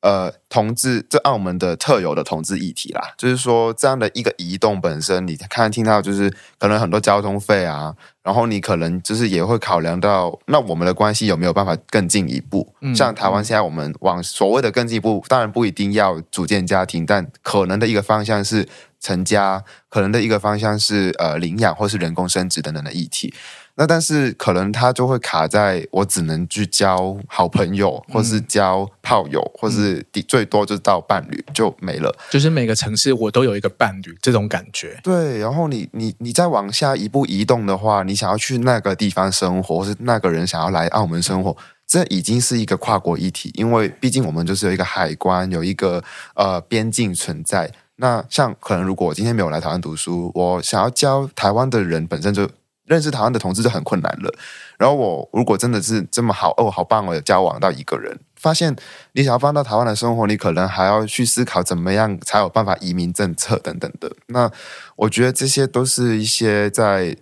[0.00, 12.72] 呃，同志，这澳门的特有的同志议题啦，就是说这样的一个移动本身，你看听到就是可能很多交通费啊，然后你可能就是也会考量到，那我们的关系有没有办法更进一步？
[12.80, 18.68] 嗯、像台湾现在我们往所谓的更进一步，当然不一定要组建家庭，但可能的一个方向是
[19.00, 23.32] 成家，可能的一个方向是呃领养或是人工生殖等等的议题。
[23.80, 32.12] 那但是可能他就会卡在我只能去交好朋友，或是交炮友，嗯、或是最多就到伴侣就没了。
[32.28, 34.98] 就是每个城市我都有一个伴侣这种感觉。
[35.04, 41.56] 对，然后你你你再往下一步移动的话，你想要去那个地方生活，或是那个人想要来澳门生活，
[41.86, 46.02] 这已经是一个跨国议题，因为毕竟我们就是有一个海关，有一个
[46.34, 47.70] 呃边境存在。
[47.98, 52.48] 那像可能如果我今天没有来台湾读书，我想要教台湾的人本身就。
[52.88, 54.34] 认识台湾的同志就很困难了。
[54.78, 58.74] 然后我如果真的是这么好哦，好棒哦，交往到一个人，发现
[59.12, 64.10] 你想要放到台湾的生活，你可能还要去思考怎么样才有办法移民政策等等的。
[64.28, 64.50] 那
[64.96, 67.14] 我觉得这些都是一些在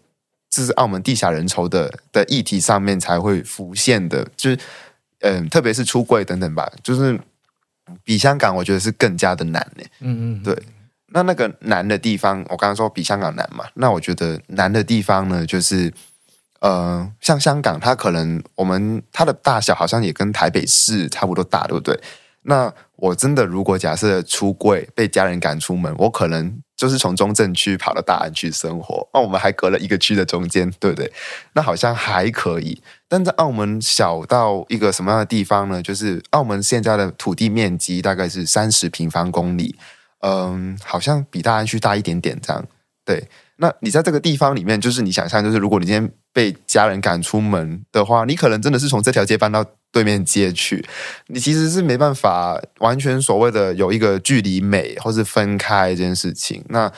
[0.49, 4.59] 这是澳门地下人稠的的议题上面才会浮现的，就是
[5.23, 7.19] 嗯，特别是出柜等等吧，就是
[8.05, 9.85] 比香港我觉得是更加的难呢。
[10.01, 10.57] 嗯嗯，对。
[11.09, 15.93] 那那个难的地方，我刚刚说比香港难嘛，那我觉得难的地方呢，就是
[16.61, 21.99] 呃，像香港，它可能我们它的大小好像也跟台北市差不多大，对不对？
[22.49, 31.13] 那我真的如果假设出柜被家人赶出门，我可能就是从中正区跑到大安区生活，那我们还隔了一个区的中间，对不对？
[31.55, 35.83] 那好像还可以，但在澳门小到一个什么样的地方呢？
[35.83, 39.77] 就是澳门现在的土地面积大概是三十平方公里。
[40.21, 42.65] 嗯，好像比大安区大一点点这样。
[43.05, 49.65] 对，那你在这个地方里面，就是你想象，就是如果你今天被家人赶出门的话，你可能真的是从这条街搬到
[49.97, 50.85] 对面街去，
[51.29, 56.63] 你其实是没办法完全所谓的有一个距离美，或是分开这件事情。
[56.69, 56.93] 那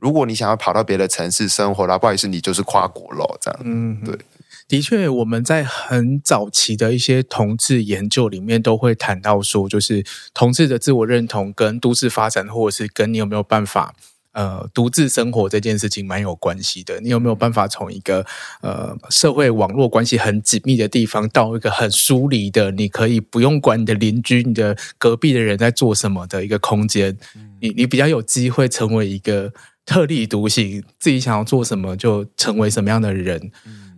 [0.00, 3.60] 如果你想要跑到别的城市生活，那不好意思，你就是跨国了这样。
[3.62, 4.18] 嗯，对。
[4.66, 13.94] 的确，我们在很早期的一些同志研究里面都会谈到说，就是同志的自我认同跟都市发展，或者是跟你有没有办法
[14.32, 17.00] 呃独自生活这件事情蛮有关系的。
[17.00, 18.24] 你有没有办法从一个
[18.62, 27.16] 呃社会网络关系很紧密的地方，到一个很疏离的，你可以不用管你的邻居、你的隔壁的人在做什么的一个空间，
[27.60, 29.52] 你你比较有机会成为一个
[29.84, 33.50] 特立独行，自己想要做什么就成为什么样的人。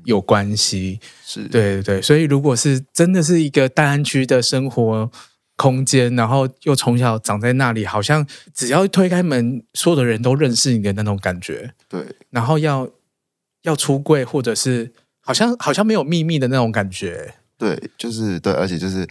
[0.05, 5.09] 有关系，是对对对，所以如果是真的是一个大安区的生活
[5.62, 11.72] 空间，然后又从小长在那里，好像只要推开门，所有的人都认识你的那种感觉。
[11.88, 12.88] 对，然后要
[13.62, 17.35] 要出柜，或者是好像好像没有秘密的那种感觉。
[17.57, 19.07] 对，就是对，而且就是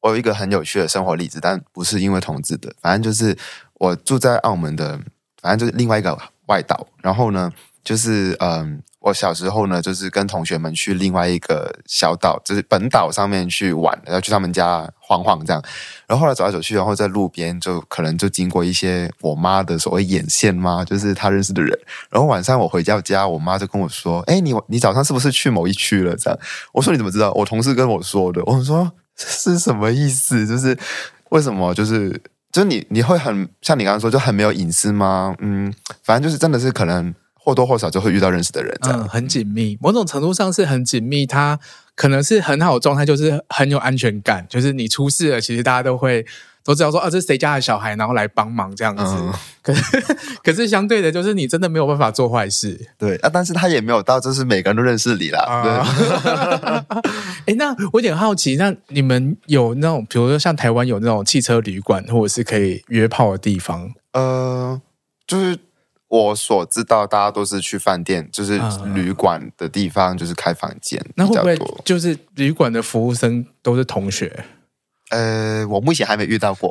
[0.00, 3.38] 我有一个很有趣的生活例子，但不是因为同志的，反正就是
[3.74, 4.98] 我住在澳门的，
[5.40, 7.52] 反正就是另外一个外岛，然后呢，
[7.84, 8.82] 就是嗯。
[9.04, 15.60] 我小时候呢，就是跟同学们去另外一个小岛，就是本岛上面去玩，然后去他们家晃晃这样。
[16.06, 21.76] 然后后来走来走去，然后在路边就可能就经过一些我妈的所谓眼线嘛，就是她认识的人。
[22.10, 26.38] 然后晚上我回到家，我妈就跟我说：“哎，你你早上是不是去某一区了？”这样，
[26.72, 28.40] 我说：“你怎么知道？”我同事跟我说的。
[28.44, 30.46] 我说：“是什么意思？
[30.46, 30.78] 就是
[31.30, 31.74] 为什么？
[31.74, 32.08] 就是
[32.52, 35.34] 就是你你会很像你刚刚说，就很没有隐私吗？
[35.40, 37.12] 嗯，反正就是真的是可能。”
[37.44, 39.76] 或多或少就会遇到认识的人，这样、嗯、很紧密。
[39.80, 41.58] 某种程度上是很紧密，他
[41.96, 44.46] 可能是很好的状态，就是很有安全感。
[44.48, 46.24] 就是你出事了，其实大家都会
[46.62, 49.02] 都知道说啊，这是谁家的小孩，然后来帮忙这样子。
[49.04, 49.82] 嗯、 可是
[50.44, 52.80] 可是相对的，就是你真的没有办法做坏事。
[52.96, 55.94] 对啊，但是他也没有到，就是每个人都认识你啦。
[57.44, 63.90] 哎、欸，那我有点好奇，那你们有那种，比如说像台湾有那种汽车旅馆，或者是可以约炮的地方？
[64.12, 64.80] 呃，
[65.26, 65.58] 就是。
[66.12, 68.60] 我所知道，大家都是去饭店，就是
[68.92, 71.12] 旅馆的地方，就是开房间、嗯。
[71.16, 74.44] 那会不会就是旅馆的服务生都是同学？
[75.08, 76.70] 呃，我目前还没遇到过。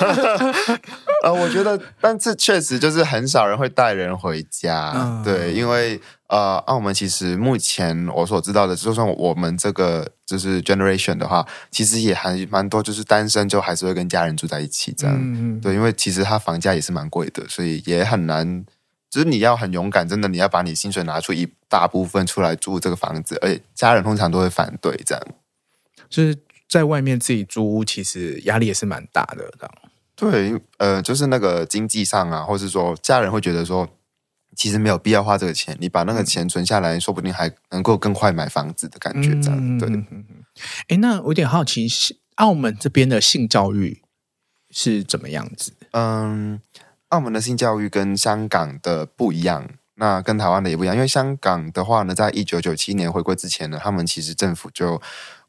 [1.24, 4.92] 呃，我觉得，但是确实就是很少人会带人回家。
[4.94, 15.16] 嗯、对，因为呃，澳门其实目前我所知道的，就算我们这个就是 generation 的话，其实也还蛮多，就是单身就还是会跟家人住在一起这样。
[15.18, 18.66] 嗯、对，因为其实他房价也是蛮贵的，所以也很难。
[19.12, 25.22] 就是你要很勇敢，真的，你要把你薪水拿出一大部分出来租这个房子，而且家人通常都会反对这样。
[26.08, 26.34] 就是
[26.66, 29.74] 在外面自己租屋，其实压力也是蛮大的，这样。
[30.16, 33.86] 对，呃，就是那个经济上啊，或是说家人会觉得说，
[34.56, 39.78] 其实没有必要花这个钱，你把那个钱存下来，说不定还能够更快买房子的感觉，这样。
[39.78, 39.90] 对。
[40.88, 41.86] 哎，那我有点好奇，
[42.36, 44.00] 澳门这边的性教育
[44.70, 45.74] 是怎么样子？
[45.90, 46.62] 嗯。
[47.12, 50.96] 澳门的性教育跟香港的不一样，那跟台湾的也不一样。
[50.96, 55.00] 因为香港的话呢，在一九九七年回归之前呢，他们其实政府就，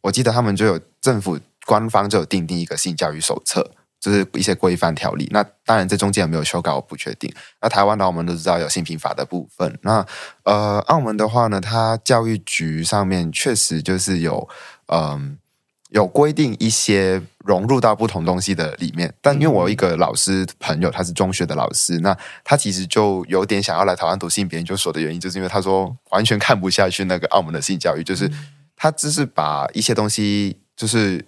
[0.01, 5.29] 我记得他们就有政府官方就有订定一个性教育手册，就是一些规范条例。
[5.31, 7.33] 那当然这中间有没有修改，我不确定。
[7.61, 9.79] 那台湾的，我们都知道有性平法的部分。
[9.83, 10.05] 那
[10.43, 14.49] 呃，澳门的话呢，它教育局上面确实就是有
[14.87, 15.37] 嗯。
[15.93, 28.31] 有规定一些融入到不同东西的里面，但因为我有一个老师朋友，他是中学的老师，那他其实就有点想要来台湾读性别研究所的原因，就是因为他说完全看不下去那个澳门的性教育，就是
[28.75, 31.25] 他只是把一些东西就是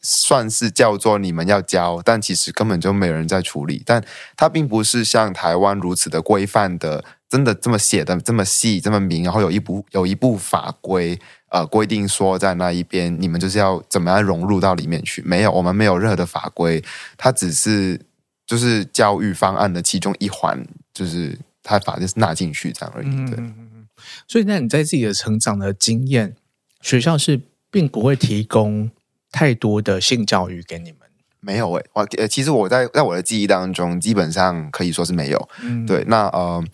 [0.00, 4.02] 算是叫做你们要教，但其实根本就没有人在处理，但
[4.36, 11.18] 他并不是像台湾如此的规范的真的这么写的这么细这么明，然后有一部有一部法规
[11.50, 15.20] 呃规定说在那一边你们就是要怎么样融入到里面去？
[15.22, 16.82] 没有，我们没有任何的法规，
[17.16, 18.00] 它只是
[18.46, 23.06] 就是教育方案的其中一环，就是他把这纳进去这样而已。
[23.26, 23.86] 对，嗯，
[24.26, 26.34] 所以那你在自己的成长的经验，
[26.80, 28.90] 学校是并不会提供
[29.30, 31.00] 太多的性教育给你们。
[31.40, 35.48] 没有诶、欸，我呃，其实我在在我的记忆当中，基本上可以说是没有。
[35.60, 36.64] 嗯，对，那呃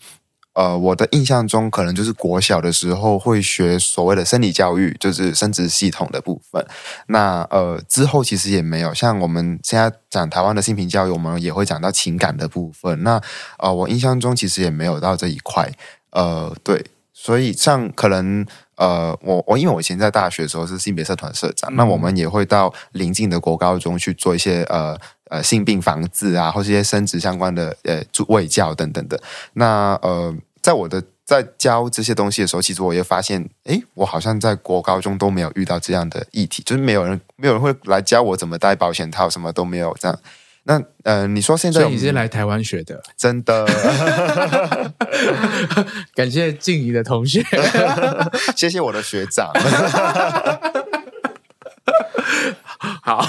[0.55, 6.65] 呃，我的印象中，可能就是国小的时候会学所谓的生理教育，就是生殖系统的部分。
[7.07, 13.03] 那呃之后其实也没有，像我们现在讲台湾的性平教育，我们也会讲到情感的部分。
[13.03, 13.21] 那
[13.59, 15.71] 呃，我印象中其实也没有到这一块。
[16.11, 18.45] 呃，对，所以像可能。
[18.77, 24.99] 呃，我我因为我以前在大学的时候是性别社团社长，嗯，那我们也会到邻近的国高中去做一些呃
[25.29, 29.17] 呃性病防治啊，或是一些生殖相关的呃卫教等等的。
[29.53, 30.35] 那呃，
[30.65, 40.19] 在我的在教这些东西的时候，其实我也发现，哎，我好像在国高中都没有遇到这样的议题，就是没有人没有人会来教我怎么戴保险套，什么都没有这样。
[40.63, 42.99] 那呃，你说现在你是来台湾学的？
[43.15, 43.63] 真的，
[46.15, 47.45] 感谢静怡的同学，
[48.57, 49.51] 谢谢我的学长。
[53.03, 53.23] 好，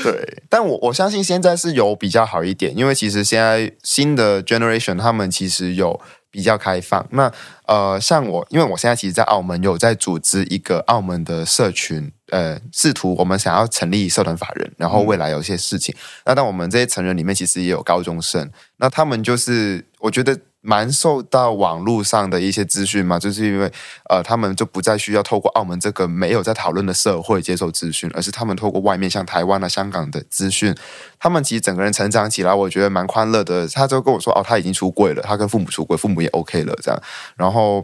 [0.04, 6.00] 对，但我我相信现在是有比较好一点，因为其实现在新的 generation 他们其实有。
[6.32, 7.04] 比较开放。
[7.10, 7.28] 那
[7.66, 15.94] 呃，像我，因为我现在其实，在澳门有在组织一个澳门的社群，呃，试图我们想要成立社团法人，然后未来有一些事情。
[15.96, 20.38] 嗯、那当我们这些成人里面，其实也有高中生，那他们就是，我觉得。
[20.62, 23.72] 蛮受到网络上的一些资讯嘛，就是因为
[24.10, 30.74] 呃，他们就不再需要透过澳门这个没有在讨论的社会接受资讯，而是他们透过外面像台湾啊、香港的资讯，
[31.18, 33.66] 他们其实整个人成长起来，我觉得蛮欢乐的。
[33.68, 37.02] 他就跟我说，哦，他已经出柜了，他跟父母出柜，父母也 OK 了，这样。
[37.36, 37.82] 然后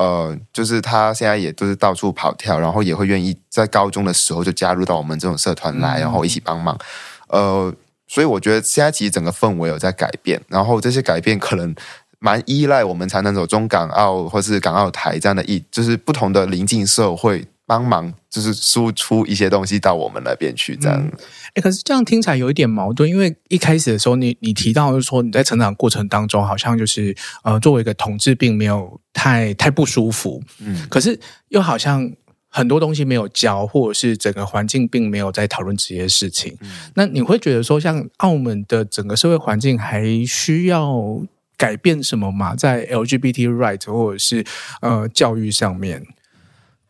[0.00, 6.78] 呃，就是他现在也都是到处跑跳，然后也会愿意在高中的时候就加入到我们这种社团来，然后一起帮忙。
[7.28, 7.72] 呃，
[8.08, 11.74] 所以我觉得现在其实整个氛围有在改变，然后这些改变可能。
[12.22, 20.98] 蛮依赖我们才能走中港澳或是港澳台这样的一，就是不同的邻近社会帮忙，就是输出一些东西到我们那边去这样。
[20.98, 21.18] 哎、嗯
[21.54, 27.14] 欸，可是这样听起来有一点矛盾，因为一开始的时候你，你你提到就是说你在成长过程当中，好像就是
[27.44, 31.16] 呃，作为一个同志，并没有太太不舒服，嗯，可是
[31.50, 32.10] 又好像
[32.48, 36.56] 很多东西没有教，或者是整个环境并没有在讨论这些事情。
[36.62, 41.22] 嗯、那你会觉得说，像澳门的整个社会环境还需要？
[41.60, 42.56] 改变什么嘛？
[42.56, 44.42] 在 LGBT right 或者是
[44.80, 46.02] 呃教育上面，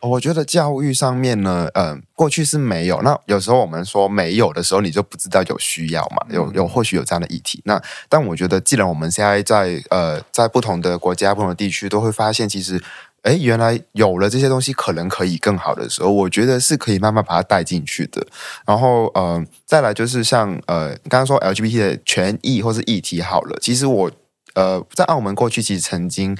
[0.02, 3.02] 我觉得教育上面呢，嗯、呃，过去是没有。
[3.02, 6.26] 那有时候我们说没有的时候，你就不知道有需要嘛？
[6.30, 7.60] 有有或许有这样的议题。
[7.64, 12.82] 那但我觉得，既然我们现在在呃在不同的国家、不同的地区，都会发现，其实
[13.22, 18.26] 哎，原来有了这些东西，可能可以更好的时候，我觉得是可以慢慢把它带进去的。
[18.66, 24.10] 然后呃，再来就是像呃刚刚说 LGBT 的权益或是议题好了，其实我。
[24.54, 26.36] 呃，在澳门过去其实曾经，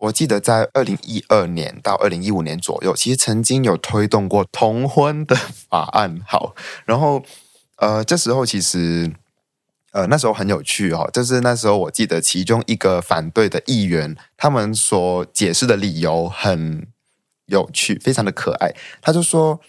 [0.00, 6.20] 我记得在二零一二年到二零一五年左右，其实曾经有推动过同婚的法案。
[6.26, 6.54] 好，
[6.86, 7.22] 然后
[7.76, 9.12] 呃，这时候其实
[9.92, 16.86] 呃那时候很有趣哦，就是那时候我记得其中一个反对的议员，他们所解释的理由很
[17.46, 18.74] 有趣，非常的可爱。
[19.02, 19.60] 他就说，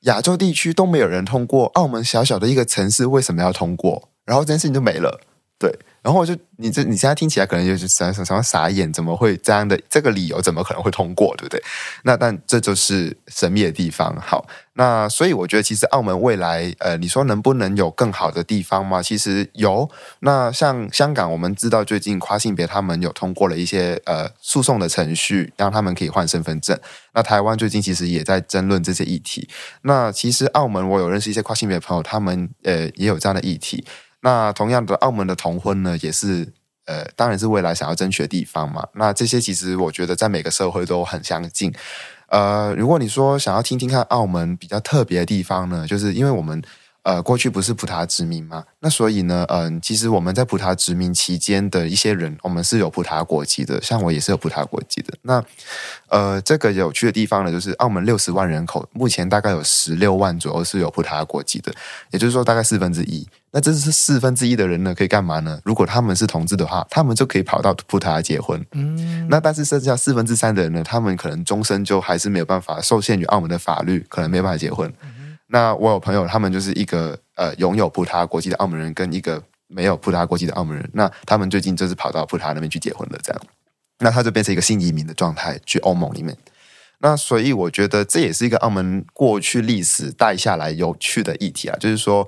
[0.00, 4.08] 亚洲地区都没有人通过，澳门小小的一个城市为什么要通过？
[4.24, 5.20] 然后这件事情就没了。
[5.58, 9.80] 对，然后我就你这你现在听起来可能就是什么什么傻眼，怎么会这样的？
[9.88, 11.34] 这个理由怎么可能会通过？
[11.38, 11.62] 对不对？
[12.02, 14.14] 那但这就是神秘的地方。
[14.20, 19.02] 好，那所以我觉得其实澳门未来，呃，你说能不能有更好的地方吗？
[19.02, 19.90] 其实有。
[20.20, 26.78] 那像香港，我们知道最近跨性别他们有通过了一些呃诉讼的程序，让他们可以换身份证。
[27.14, 29.48] 那台湾最近其实也在争论这些议题。
[29.80, 33.82] 那其实澳门我有认识一些跨性别的朋友，他们呃也有这样的议题。
[34.26, 36.52] 那同样的，澳门的同婚呢，也是
[36.86, 38.84] 呃，当然是未来想要争取的地方嘛。
[38.94, 41.72] 那这些其实我觉得在每个社会都很相近。
[42.28, 46.60] 呃，如果你说想要听听看澳门比较特别的地方呢，就是因为我们。
[47.06, 48.64] 呃，过去不是葡萄牙殖民嘛？
[48.80, 55.14] 那所以呢，嗯、其实我们在葡萄牙殖民期间的一些人，我们是有葡萄牙国籍的，像我也是有葡萄牙国籍的。
[55.22, 55.40] 那
[56.08, 61.72] 呃，这个有趣的地方呢，就是澳门六十万人口，目前大概有十六万左右是有葡萄牙国籍的，
[62.10, 63.24] 也就是说大概四分之一。
[63.56, 65.58] 那这是四分之一的人呢，可以干嘛呢？
[65.64, 68.62] 如果他们是同志的话，他们就可以跑到葡萄牙结婚。
[68.72, 74.92] 嗯，那但是剩下四分之三的人呢，他们可能终身就还是没有办法受限于澳门的法律，可能没办法结婚。
[75.46, 83.40] 那我有朋友，他们就是一个呃拥有葡萄牙国籍的澳门人，跟一个没有葡萄牙国籍的澳门人，那他们最近就是跑到葡萄牙那边去结婚了，这样，
[84.00, 86.36] 那他就变成一个新移民的状态去欧盟里面。
[86.98, 92.26] 那所以我觉得这也是一个澳门过去历史带下来有趣的议题啊，就是说，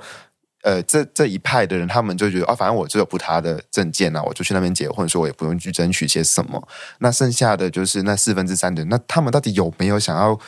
[0.62, 6.68] 呃，这这一派的人他们就觉得啊，反正我只有不他的证件啊，我就去那边结婚，说我也不用去争取些什么。
[6.98, 10.38] 那剩下的就是那四分之三的人，那他们到底有没有想要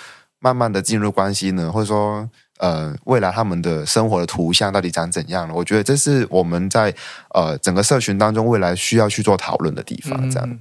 [0.40, 1.70] 慢慢的进入关系呢？
[1.70, 5.54] 或者说，呃，未来他们的生活的图像到底长怎样呢？
[5.54, 6.92] 我觉得这是我们在
[7.34, 10.28] 呃整个社群当中未来需要去做讨论的地方。
[10.28, 10.58] 这样，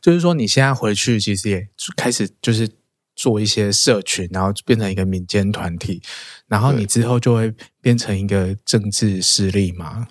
[0.00, 2.68] 就是说你现在回去其实也开始就是。
[3.20, 6.00] 做一些社群，然后变成一个民间团体，
[6.48, 7.52] 然后你之后就会
[7.82, 10.08] 变成一个政治势力吗？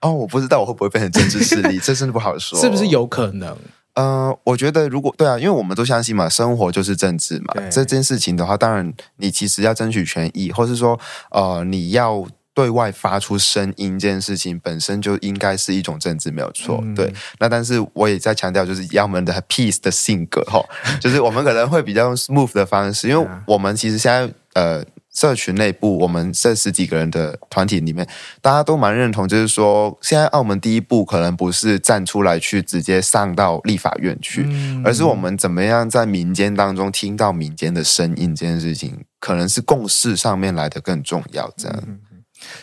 [0.00, 2.58] 哦，我不知道我会不会变成政治势力， 这真的不好说。
[2.60, 3.56] 是不是有可能？
[3.94, 7.54] 呃，我觉得如果对啊，因为我们都相信嘛，生活就是政治嘛。
[7.70, 10.98] 这件事情的话，当然你其实要争取权益，或是说
[11.30, 12.26] 呃，你要。
[12.58, 16.80] 对外发出声音这件事情本身就应该是一种政治，没有错。
[16.82, 20.60] 嗯、对，那但是我也在强调，就是澳门的 peace 的性格哈，
[21.00, 24.84] 就是我们可能会比较用 smooth 的方式，因为我们其实现在呃
[25.14, 28.04] 社群内部，我们这十几个人的团体里面，
[28.42, 41.80] 大家都蛮认同，就是说现在澳门第一步可能不是站出来去直接上到立法院去，嗯、而是我们怎么样在民间当中听到民间的声音这件事情，可能是共识上面来的更重要，这样。
[41.86, 42.00] 嗯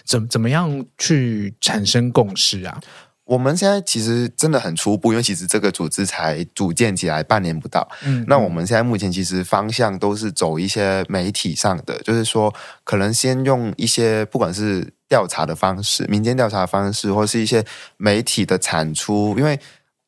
[0.04, 2.80] 怎怎么样去产生共识啊？
[3.26, 7.88] 我们现在其实真的很初步，因为其实这个组织才组建起来半年不到。
[8.04, 17.66] 嗯，那我们现在目前其实方向都是走一些媒体上的，就是说可能先用一些不管是调查的方式、民间调查的方式，或是一些
[17.98, 19.60] 媒体的产出，因为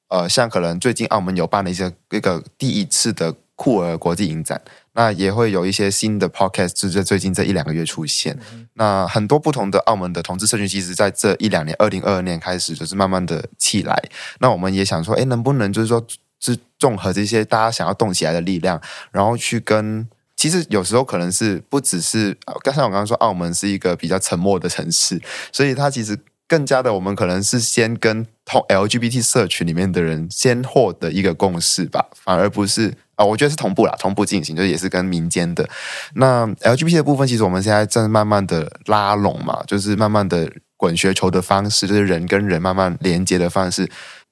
[0.09, 4.61] 呃，像可能最近澳门有办了一些一个第一次的酷儿国际影展。
[4.98, 8.36] 那也会有一些新的 podcast，就在最近这一两个月出现。
[8.52, 13.95] 嗯、那很多不同的澳门的同志社群，其实在这一两年，二零二二年开始，就是慢慢的起来。
[14.39, 16.04] 那我们也想说，哎，能不能就是说，
[16.39, 18.82] 是综合这些大家想要动起来的力量，
[19.12, 25.22] 然后去跟，其实有时候可能是不只是，刚才我刚刚说，澳门是一个比较沉默的城市，
[25.52, 26.18] 所以它其实。
[26.48, 35.68] 更加的，我们可能是先跟同 LGBT 社群里面的人先获得一个共识吧，反而不是啊、我觉得是同步啦，同步进行，就也是跟民间的。
[36.14, 43.89] 那 LGBT 的部分，其实我们现在正慢慢的拉拢嘛，就是慢慢的滚雪球的方式，就是人跟人慢慢连接的方式，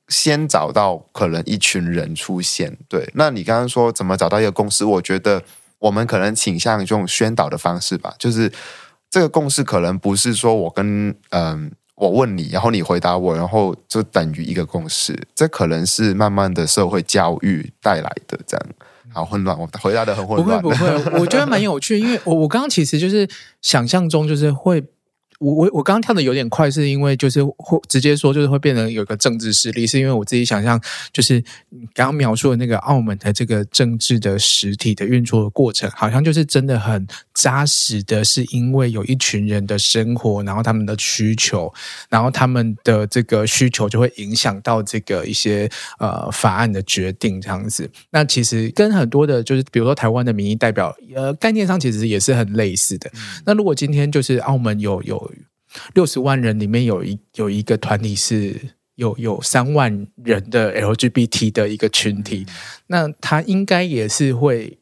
[0.07, 2.78] 先找到可能一群人出现。
[2.88, 4.86] 对，那你刚刚说怎么找到一个共识？
[4.86, 5.41] 我觉得
[5.80, 8.53] 我们可能倾向这种宣导的方式吧，就是
[9.09, 11.72] 这个共识可能不是说我跟嗯。
[11.95, 15.17] 我问你，然后你回答我，然后就等于一个共识。
[15.33, 18.65] 这可能是慢慢的社会教育带来的，这样
[19.11, 19.57] 好混乱。
[19.59, 20.61] 我回答的很混乱。
[20.61, 23.27] 不会不会，我觉得蛮有趣，因为我我刚刚其实就是
[23.61, 24.83] 想象中就是会。
[25.39, 30.79] 我我我刚刚跳的有点快，是因为就是会直接说，就是会变成有一个政治势力，是因为我自己想象，
[31.11, 41.73] 就是你刚刚描述的那个澳门的这个政治的实体的运作的过程，好像就是真的很扎实的，是因为有一群人的生活，然后他们的需求，
[42.09, 45.69] 然后他们的这个需求就会影响到这个一些
[45.99, 47.89] 呃法案的决定这样子。
[48.11, 53.09] 那其实跟很多的，就是比如说台湾的民意代表，呃，概念上其实也是很类似的。
[53.13, 55.31] 嗯、那如果今天就是澳门有有
[55.93, 58.59] 六十万人里面有一有一个团体是
[58.95, 62.45] 有有三万人的 LGBT 的一个群体，
[62.88, 64.78] 那他应该也是会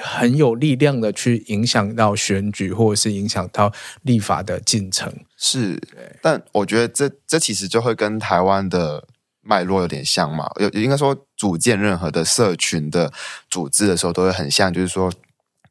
[0.00, 3.72] 很有力量的去影响到选举，或者是影响到
[4.02, 5.12] 立法的进程。
[5.36, 5.80] 是，
[6.22, 9.06] 但我觉得这这其实就会跟台湾的
[9.40, 10.48] 脉络有点像嘛。
[10.60, 13.12] 有应该说，组建任何的社群的
[13.50, 15.12] 组织的时候，都会很像，就是说。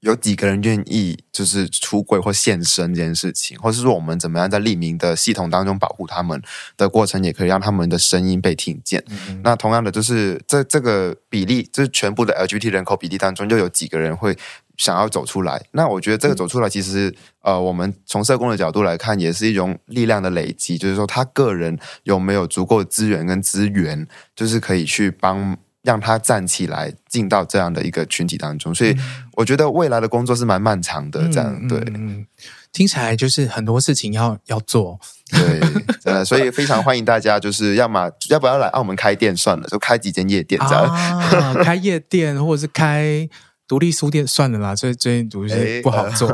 [0.01, 6.41] 有几个人愿意就是出柜或现身这件事情，或是说我们怎么样在匿名的系统当中保护他们
[6.75, 9.03] 的过程，也可以让他们的声音被听见。
[9.09, 9.41] 嗯嗯。
[9.43, 14.37] 那同样的，就是这这个比例，就是全部的 LGBT 人口比例当中，又有几个人会
[14.77, 15.65] 想要走出来？
[15.71, 17.09] 那我觉得这个走出来，其实、
[17.41, 25.57] 嗯、呃，我们从社工的角度来看，也是一种力量的累积，就是说他个人有没有足够的资源跟资源，就是可以去帮。
[25.87, 28.93] 让他站起来，进到这样的一个群体当中，所以
[29.35, 31.25] 我觉得未来的工作是蛮漫长的。
[31.29, 32.25] 这样、嗯、对、嗯，
[32.73, 34.99] 听起来就是很多事情要要做。
[35.31, 35.61] 对，
[36.03, 43.29] 呃，所以非常欢迎大家，就是要么要不要来澳门开店算了，就开几间夜店这样，啊、开夜店或者是开。
[43.67, 46.31] 独立书店算了啦，最最近独立不好做。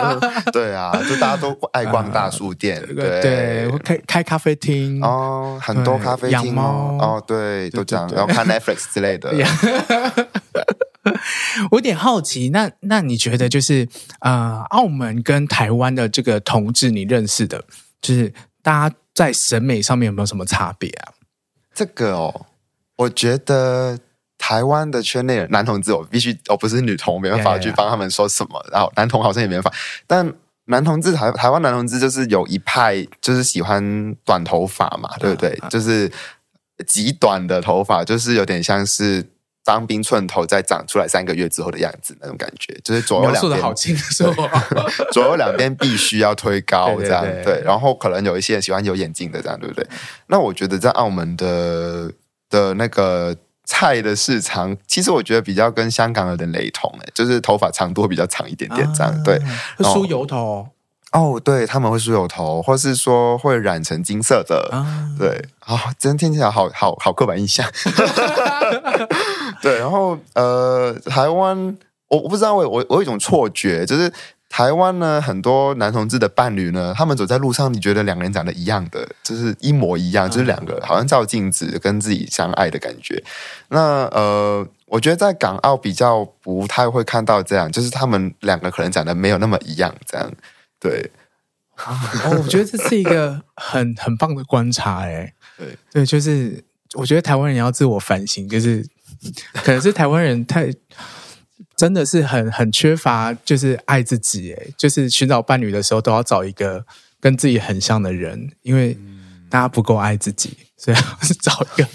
[0.52, 9.32] 对啊，就大家都爱逛大书店， 呃、对对，开开咖啡厅哦，很多咖啡厅，养猫哦，对，都这样，然后看 Netflix 之类的。
[11.70, 13.88] 我有点好奇，那那你觉得就是
[14.20, 17.64] 啊、呃，澳门跟台湾的这个同志，你认识的，
[18.00, 21.12] 就是大家在审美上面有没有什么差别啊？
[21.74, 22.46] 这个哦，
[22.96, 23.98] 我觉得
[24.42, 28.60] 台湾的圈内人男同志，我必须我不是女同，没办法去帮他们说什么。
[28.72, 29.72] 然后男同好像也没办法，
[30.08, 30.34] 但
[30.64, 35.56] 男同志台台湾男同志就是有一派就是喜欢短头发嘛，对不对？
[35.70, 36.10] 就是
[36.86, 39.24] 极短的头发，就是有点像是。
[39.64, 44.24] 当兵寸头再长出来三个月之后的样子，那种感觉就是左右两边好清楚，
[45.14, 47.62] 左右两边必须要推高， 这样对。
[47.64, 49.86] 然后可能有一些人喜欢有眼镜的，这样对不对？
[50.26, 52.10] 那我觉得在澳门的
[52.50, 53.36] 的那个
[53.72, 59.40] 菜的市场，其实我觉得比较跟香港有点雷同，哎，就是头发长度会比较长一点点，这样、啊、对。
[59.78, 60.68] 梳油头。
[61.12, 67.66] 哦，对，他们会梳油头，或是说会染成金色的，啊、对，啊、哦，真听起来好好好刻板印象。
[69.62, 71.76] 对，然后呃，台湾，
[72.08, 74.12] 我我不知道，我我我有一种错觉，就是
[74.52, 83.24] 台湾呢，很多男同志的伴侣呢，他们走在路上，你觉得两个人长得一样的，就是一模一样，就是两个好像照镜子跟自己相爱的感觉。
[83.68, 90.30] 那呃，我觉得在港澳比较不太会看到这样，就是他们两个可能长得没有那么一样，这样。
[90.78, 91.10] 对，
[91.86, 98.86] 哦，我觉得这是一个很 很棒的观察，哎，对对，就是我觉得台湾人要自我反省，就是
[99.64, 100.70] 可能是台湾人太
[101.76, 106.84] 真的是很很缺乏，就是爱自己，哎，就是寻找伴侣的时候都要找一个
[107.20, 108.96] 跟自己很像的人，因为
[109.48, 110.56] 大家不够爱自己。
[110.82, 111.88] 所以是找一个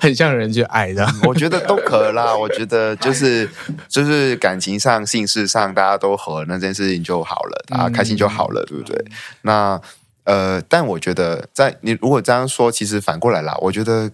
[0.00, 2.32] 很像的人去爱的，我觉得都可啦。
[2.34, 3.46] 我觉得就是
[3.86, 8.96] 就是感情上、性事上大家都合，那件事情就好了，大家开心就好了，对不对？
[9.42, 9.78] 那
[10.24, 14.10] 呃，但我觉得在你如果这样说，其实反过来啦，我觉得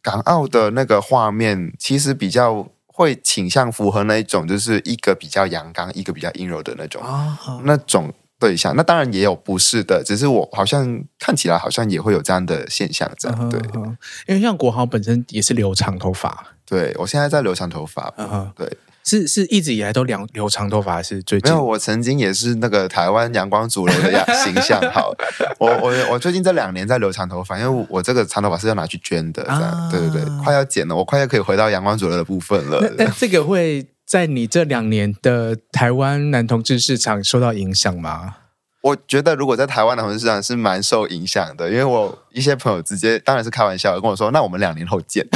[0.00, 2.66] 港澳的那个画面其实比较
[2.98, 7.00] 会倾向符合那一种，就是一个比较阳刚，一个比较阴柔的那种，
[7.62, 8.12] 那种。
[8.40, 13.60] 对象，那当然也有不是的，只是我好像看起来好像也会有这样的现象，这样对。
[14.28, 18.14] 因为像国豪本身也是留长头发，对我现在在留长头发，
[18.54, 18.78] 对，
[19.08, 21.50] 是是一直以来都留留长头发，还是最近？
[21.50, 24.80] 没有，我曾经也是那个台湾阳光主流的样 形象。
[24.92, 25.12] 好，
[25.58, 32.92] 我我我最近这两年在留长头发，因为我这个长头发是要拿去捐的，这样对对对，快要剪了，我快要可以回到阳光主流的部分了。
[32.98, 33.86] 但这个会。
[34.08, 38.36] 在你这两年的台湾男同志市场受到影响吗？
[38.80, 45.28] 我觉得如果在台湾男同志市场是蛮受影响的，因为我一些朋友直接当然是开玩笑的跟我说：“那我们两年后见。”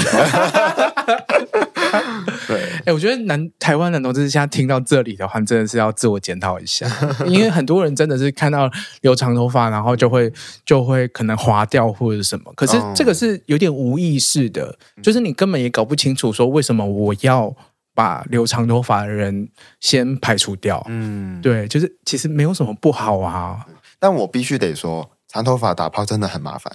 [2.85, 6.87] 对，哎、欸，我觉得男台湾男同志现在听到这里的话，真的是要自我检讨一下，
[7.27, 8.71] 因为很多人真的是看到
[9.03, 10.33] 留长头发，然后就会
[10.65, 17.55] 就会可能划掉或者什么，可是这个是有点无意识的，就是你根本也搞不清楚说为什么我要。
[17.95, 23.67] 把留长头发的人先排除掉，嗯，对，就是其实没有什么不好啊。
[23.99, 26.73] 但我必须得说，长头发打泡真的很麻烦。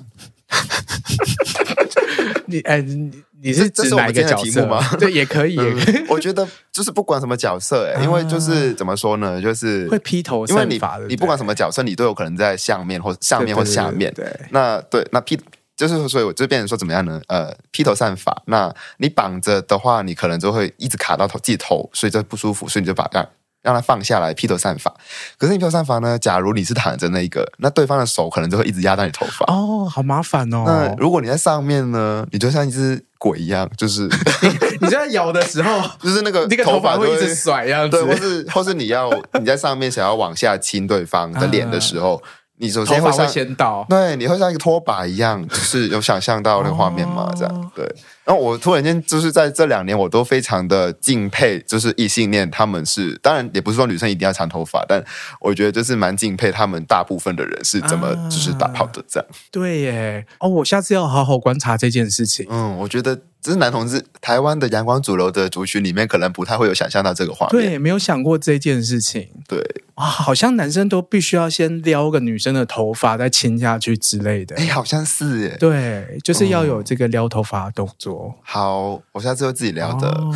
[2.48, 3.12] 你哎，你
[3.42, 4.82] 你是指哪一个角色吗？
[5.00, 6.06] 对，也可以，也可以。
[6.10, 11.08] 我觉得就是不管什么角色，哎，因为就是怎么说呢，就是会披头散发的。
[11.08, 14.14] 你不管什么角色，你都有可能在上面或上面或下面。
[14.14, 15.40] 对，那对，那披。
[15.78, 17.22] 就是，所以我就变成说怎么样呢？
[17.28, 23.24] 呃，披头散发，那你绑着的话，你可能就会一直卡到头自己头，所以就不舒服，所以你就把让
[23.62, 24.94] 让他放下来，披头散发。
[25.38, 26.18] 可是你披头散发呢？
[26.18, 29.46] 假如你是躺着那一个，那对方的手可能就会一直压到你头发。
[29.54, 30.64] 哦，好麻烦哦。
[30.66, 34.10] 那如果你在上面呢，你就像一只鬼一样，就是
[34.80, 42.22] 你在咬的时候， 就是那个那个头发会一直甩样子，对，或是或是你要你在上面想要往下亲对方的脸的时候。
[42.60, 47.32] 你首先会像，先倒对，你会像一个拖把一样，就是有想象到那个画面吗？
[47.38, 47.86] 这样对。
[48.28, 55.02] 然后我突然间就是在这两年，我都非常的敬佩，就是异性恋他们是，当然也不是说女生一定要长头发，但
[55.40, 59.30] 我觉得就是蛮敬佩他们大部分的人是怎么就是打炮的这样。
[59.50, 62.46] 对耶，哦，我下次要好好观察这件事情。
[62.50, 63.18] 嗯，我觉得。
[63.40, 67.64] 只是男同志，台湾的阳光主流的族群里面，可能不太会有想象到这个画面。
[67.64, 69.30] 对，没有想过这件事情。
[69.48, 69.64] 对，
[69.94, 74.56] 啊，好像男生都必须要先撩个女生的头发，再亲下去之类的。
[74.58, 75.56] 哎，好像是耶。
[75.60, 78.17] 对，就是要有这个撩头发的动作。
[78.26, 78.34] 嗯。
[78.44, 80.08] 好，我下次会自己聊的。
[80.08, 80.34] 哦，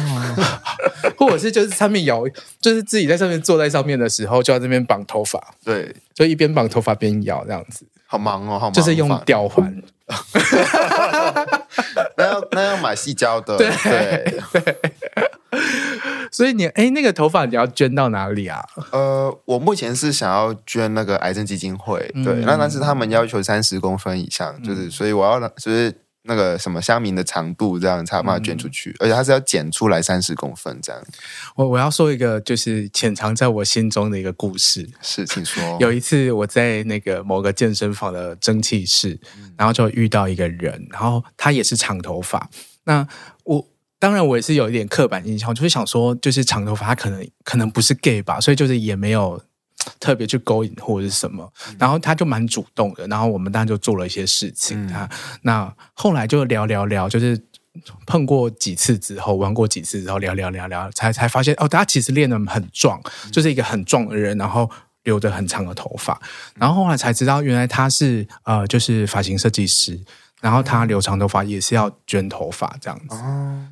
[1.18, 2.24] 或者是就是上面摇，
[2.60, 5.42] 就是自己在上面坐在上面的时候，就在这边绑头发。
[5.64, 7.86] 对，就一边绑头发边摇这样子。
[8.08, 8.74] 好忙哦，好忙。
[8.74, 9.82] 就是用吊环。
[12.18, 14.92] 那要那要买细胶的，对对，对。
[16.32, 18.62] 所以你哎，那个头发你要捐到哪里啊？
[18.92, 22.36] 呃，我目前是想要捐那个癌症基金会，对。
[22.46, 25.94] 那、嗯、但是他们要求三十公分以上，就是、嗯、所以我要就是
[26.24, 31.02] 那个什么香民的长度，这样才有办法卷出去，嗯、而且它是要剪出来三十公分这样。
[31.56, 35.64] 我我要说一个就是潜藏在我心中的一个故事，是，请说。
[35.82, 39.20] 有一次我在那个某个健身房的蒸汽室，
[39.58, 42.50] 然后就遇到一个人，然后他也是长头发。
[42.84, 43.08] 那
[43.44, 43.68] 我
[43.98, 49.42] 当然我也是有一点刻板印象，就是想说，就是长头发他可能可能不是 gay 吧，所以就是也没有。
[50.00, 55.10] 特别去勾引或者是什么，然后他就蛮主动的，然后我们当然就做了一些事情啊。
[55.42, 57.42] 那后来就聊聊聊，就是
[58.06, 63.02] 碰过几次之后，玩过几次之后，聊聊聊聊，才才发现哦，他其实练得很壮，
[63.32, 64.70] 就是一个很壮的人，然后
[65.04, 66.20] 留着很长的头发，
[66.56, 70.00] 然后后来才知道原来他是呃，就是发型设计师，
[70.42, 73.16] 然后他留长头发也是要卷头发这样子。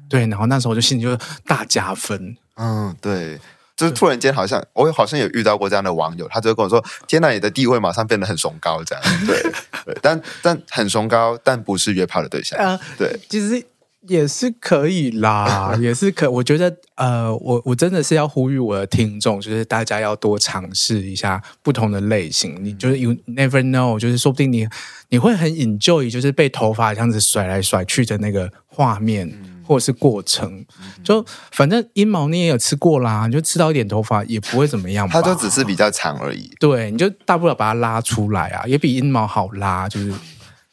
[0.07, 2.35] 对，然后那时候我就心里就大加分。
[2.55, 3.39] 嗯，对。
[3.79, 9.41] 就是突然间，好像我好像有遇到过这样的网友，他就跟我说：“天哪，你的地位马上变得很崇高。”这样， 对
[9.85, 12.59] 对，但但很崇高，但不是约炮的对象。
[12.59, 13.63] 呃，对，其实
[14.01, 16.29] 也是可以啦， 也是可。
[16.29, 22.57] 我觉得，呃，我我真的是要呼吁我的听众，就是大家要多尝试一下不同的类型。
[22.61, 24.67] 你就是 you never know，就是说不定你
[25.07, 29.25] 你会很 enjoy，就是被头发这样子甩来甩去的那个画面。
[29.27, 30.65] 嗯或者是过程，
[31.03, 35.13] 就反正阴毛你也有吃过啦，你就吃到一点头发也不会怎么样吧。
[35.13, 36.49] 它就只是比较长而已。
[36.59, 40.11] 对，你就大不了把它拉出来啊，也比阴毛好拉，就是，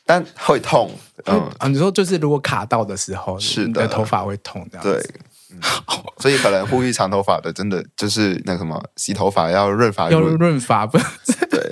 [0.06, 0.90] 但会痛。
[1.26, 4.90] 嗯啊，你说就是如果卡到的时候，是的，头发会痛这样子。
[4.90, 5.60] 对，嗯、
[6.16, 10.96] 所以可能呼吁长头发的，真的就是那什么，洗头发要润发，要润发不？
[11.50, 11.70] 对。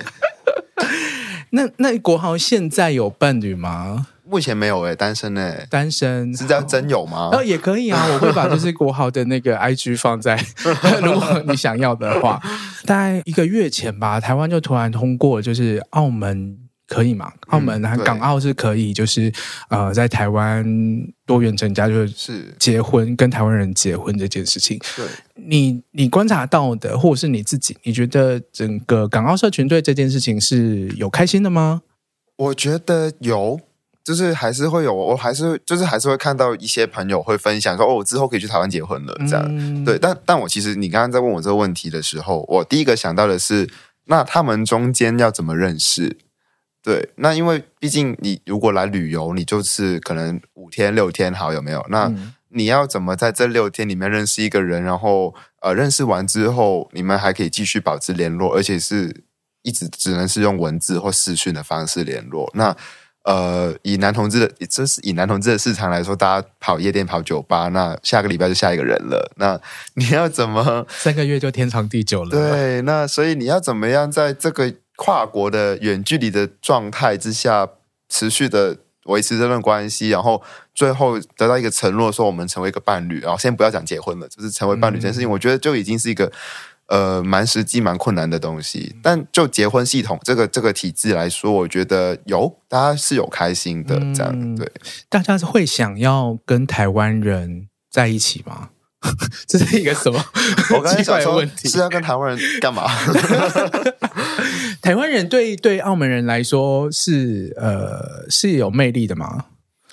[1.49, 4.05] 那那国豪现在有伴侣吗？
[4.27, 7.29] 目前没有诶、欸，单身诶、欸，单身是这样真有吗？
[7.31, 10.35] 哦，也可以啊， 我会把就是国豪的那个 IG 放在，
[11.03, 12.41] 如果你想要的话。
[12.85, 16.55] 大概一个月前吧，台湾就突然通过，就是澳门
[16.87, 17.31] 可以嘛？
[17.47, 19.33] 澳门和港澳是可以，就是
[19.69, 20.63] 呃，在台湾
[21.25, 24.79] 多元成家，就是结婚跟台湾人结婚这件事情。
[24.95, 25.03] 对，
[25.33, 31.81] 你你观察到的，或者是你自己，你觉得整个港澳社群对这件事情是有开心的吗？
[32.37, 33.59] 我觉得有。
[34.05, 39.43] 就是还是会有，我还是就是还是会看到一些朋友会分享说，哦，我之后可以去台湾结婚了，这样。
[39.49, 43.67] 嗯、对，但但我其实你刚刚在问我这个问题的时候，我第一个想到的是，
[44.05, 46.17] 那他们中间要怎么认识？
[46.83, 51.83] 对，那因为毕竟你如果来旅游，你就是可能五天六天，好，有没有？
[51.89, 52.13] 那
[52.49, 54.83] 你要怎么在这六天里面认识一个人？
[54.83, 59.23] 然后呃，认识完之后，你们还可以继续保持联络，而且是
[59.63, 62.47] 一直只能是用文字或视讯的方式联络。
[62.53, 62.77] 那
[63.25, 69.31] 呃，以男同志的，这是以男同志的市场来说，大家跑夜店、跑酒吧，那下个礼拜就下一个人了。
[69.37, 69.59] 那
[69.95, 72.29] 你要怎么 三个月就天长地久了？
[72.29, 77.67] 对，那所以你要怎么样在这个跨国的远距离的状态之下，
[78.09, 80.43] 持续的维持这段关系，然后
[80.75, 86.31] 最后得到一个承诺，说我们成为一个伴侣，然后先不要讲结婚了，就是成为伴侣这件事情，嗯、我觉得就已经是一个。
[86.87, 94.71] 呃，蛮实际、蛮困难的东西，但就结婚系统这个这个体制来说，我觉得有大家是有开心的，这样、嗯、对。
[95.09, 98.69] 大家是会想要跟台湾人在一起吗？
[99.47, 100.23] 这是一个什么？
[100.75, 102.85] 我刚才想说问题是要跟台湾人干嘛？
[104.81, 109.45] 台湾人对对澳门人来说是呃是有魅力的吗？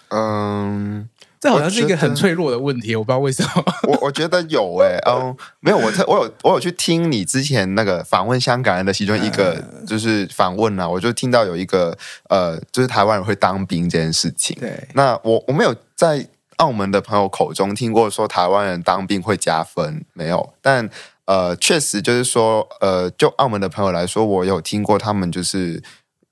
[0.08, 1.08] 嗯。
[1.42, 3.64] 这好像是一个很脆弱的问题，我，我不知道为什么。
[3.90, 14.56] 我我觉得有哎、欸，嗯，没有，我特我有我有去听你之前那个访问香港人的其中一个就是访问啊，我就听到有一个呃，就是台湾人会当兵这件事情。
[14.60, 16.24] 对，那我我没有在
[16.58, 20.54] 澳门的朋友口中听过说台湾人当兵会加分，没有。
[20.62, 20.88] 但
[21.24, 25.82] 呃，确实就是说，呃，就澳门的朋友来说，我有听过他们就是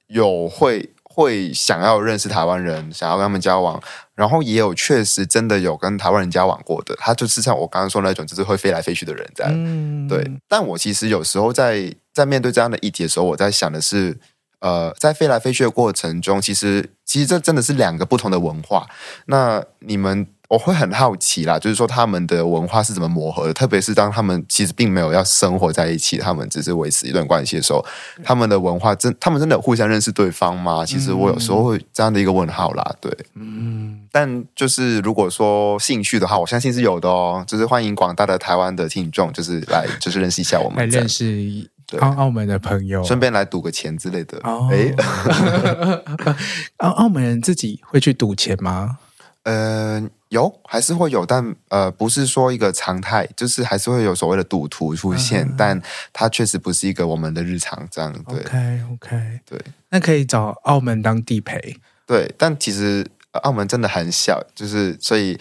[0.07, 0.91] 有会。
[1.13, 3.83] 会想要认识台湾人，想要跟他们交往，
[4.21, 9.51] 然后也有确实真的有跟台湾人交往过的，他就是像我刚刚说的那种，就是会飞来飞去的人这样。
[9.55, 10.31] 嗯，对。
[10.47, 14.15] 但我其实有时候在在面对这样的议题的时候，我在想的是，
[14.61, 18.87] 呃，在飞来飞去的过程中，其实其实这真的是两个不同的文化。
[19.25, 20.27] 那你们。
[20.51, 27.87] 我会很好奇啦，就是说他们的文化是怎么磨合的，特别是当他们其实并没有要生活在一起，他们只是维持一段关系的时候，
[28.25, 30.85] 他们的文化真，他们真的互相认识对方吗？
[30.85, 41.71] 其实我有时候会这样的一个问号啦，对，嗯，但就是如果说兴趣的话，我相信是有的哦，就是欢迎广大的台湾的听众，就是来就是认识一下我们，来认识
[42.01, 44.39] 澳澳门的朋友，顺便来赌个钱之类的。
[44.43, 44.93] 哦，哎，
[46.79, 48.99] 澳澳门人自己会去赌钱吗？
[49.51, 55.83] 嗯、呃，有还是会有，但呃，不是说一个常态，就是还是会有所谓的赌徒出现，嗯、但
[56.13, 58.13] 它确实不是一个我们的日常这样。
[58.29, 61.77] 对，OK OK，对，那可以找澳门当地陪。
[62.07, 63.05] 对，但其实
[63.43, 65.37] 澳门真的很小，就是所以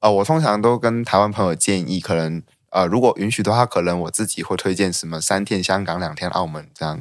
[0.00, 6.96] 呃，我通常都跟台湾朋友建议，可能呃，如果允许的话，可能我自己会推荐什么三天香港、两天澳门这样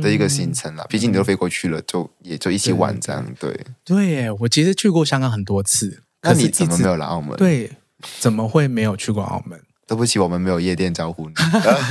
[0.00, 0.82] 的一个行程了。
[0.84, 3.24] 嗯、毕竟你都飞过去了，就也就一起玩这样。
[3.38, 7.36] 对对耶，我其实去过香港很多次，那你怎么没有来澳门？
[7.36, 7.70] 对，
[8.18, 9.60] 怎么会没有去过澳门？
[9.84, 11.34] 对不起，我们没有夜店招呼你。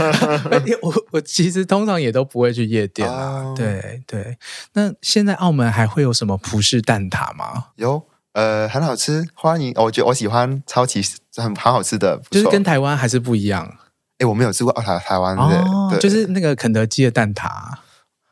[0.81, 3.43] 我我其实通常也都不会去夜店啊。
[3.43, 3.55] Oh.
[3.55, 4.37] 对对，
[4.73, 7.67] 那现在澳门还会有什么葡式蛋挞吗？
[7.75, 8.03] 有，
[8.33, 9.73] 呃，很好吃，欢迎。
[9.75, 11.01] 我觉得我喜欢，超级
[11.35, 13.77] 很很好吃的，就是跟台湾还是不一样。
[14.19, 17.49] 哎，我没有吃过台台湾的，oh, 对就是那个肯德基的蛋挞。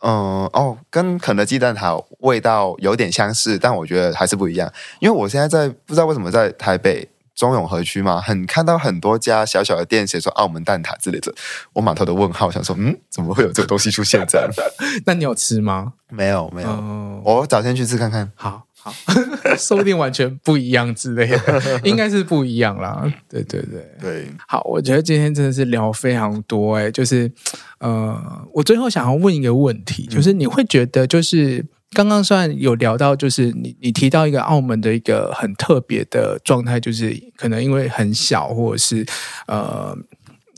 [0.02, 4.72] 嗯，哦，跟肯德基蛋挞味道有点相似，但我觉得还是不一样。
[5.00, 7.10] 因为我现在在不知道为什么在台北。
[7.36, 11.34] 中永和区嘛，很看到很多家小小的店写说澳门蛋挞之类的，
[11.72, 14.50] 我满头的问号，想说，嗯，怎么会有这个东西出现这样？
[15.08, 15.94] 那你有吃吗？
[16.10, 16.70] 没有，没有。
[16.70, 18.30] 哦、我找先去吃看看。
[18.36, 18.94] 好好，
[19.58, 23.04] 说不定完全不一样之类的， 应该是不一样啦。
[23.30, 24.28] 对对对对。
[24.48, 27.32] 好，我觉得今天真的是聊非常多哎、欸，就是
[27.80, 31.66] 呃，我最后想要问一个问题，就是你会觉得就是。
[31.92, 39.04] 刚刚算有聊到，就是你你提到一个澳门的一个很特别的状态，就是可能因为很小，或者是
[39.48, 39.98] 呃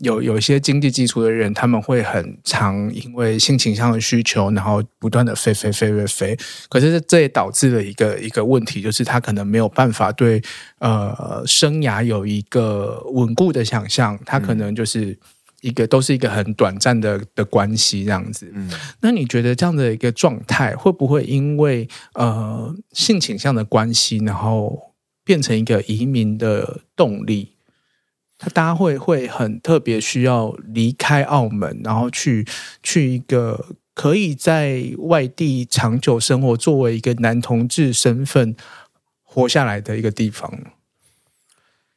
[0.02, 6.38] 有有一些经济基础的人，他们会很常因为性倾向的需求，然后不断的飞飞飞飞飞。
[6.70, 10.42] 可是这也导致了一个一个问题，就是他可能没有办法对
[10.80, 15.18] 呃生涯有一个稳固的想象，他可能就是。
[15.62, 18.68] 一个都是一个很短暂的的关系这样子，嗯，
[19.00, 24.76] 那你觉得这样的一个状态会不会因为呃性倾向的关系，然后
[25.24, 27.51] 变成一个移民的动力？
[28.42, 32.44] 他大家会会很特别需要离开澳门，然后去
[32.82, 38.56] 去一个可以在外地长久生活，作为一个男同志身份
[39.22, 40.52] 活下来的一个地方？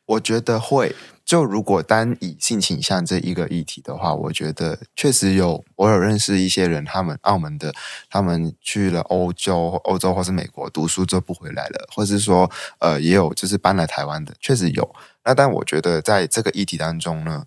[0.04, 0.94] 我觉得会。
[1.24, 7.72] 就如果单以性倾向这一个议题的话，我觉得确实有，我有认识一些人，他们澳门的，
[8.10, 14.94] 他们去了欧洲、欧洲或是美国读书之后不回来了，或是说，呃，也有就是搬来台湾的，确实有。
[15.24, 17.46] 那但我觉得在这个议题当中呢，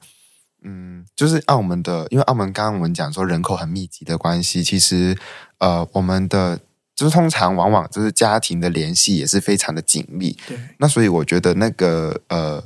[0.63, 5.15] 嗯，就是澳门的，因为澳门刚刚我们讲说人口很密集的关系，其实
[5.59, 6.59] 呃，我们的
[6.95, 10.35] 就是通常往往就是家庭的联系也是非常的紧密。
[10.47, 12.63] 对，那所以我觉得那个呃。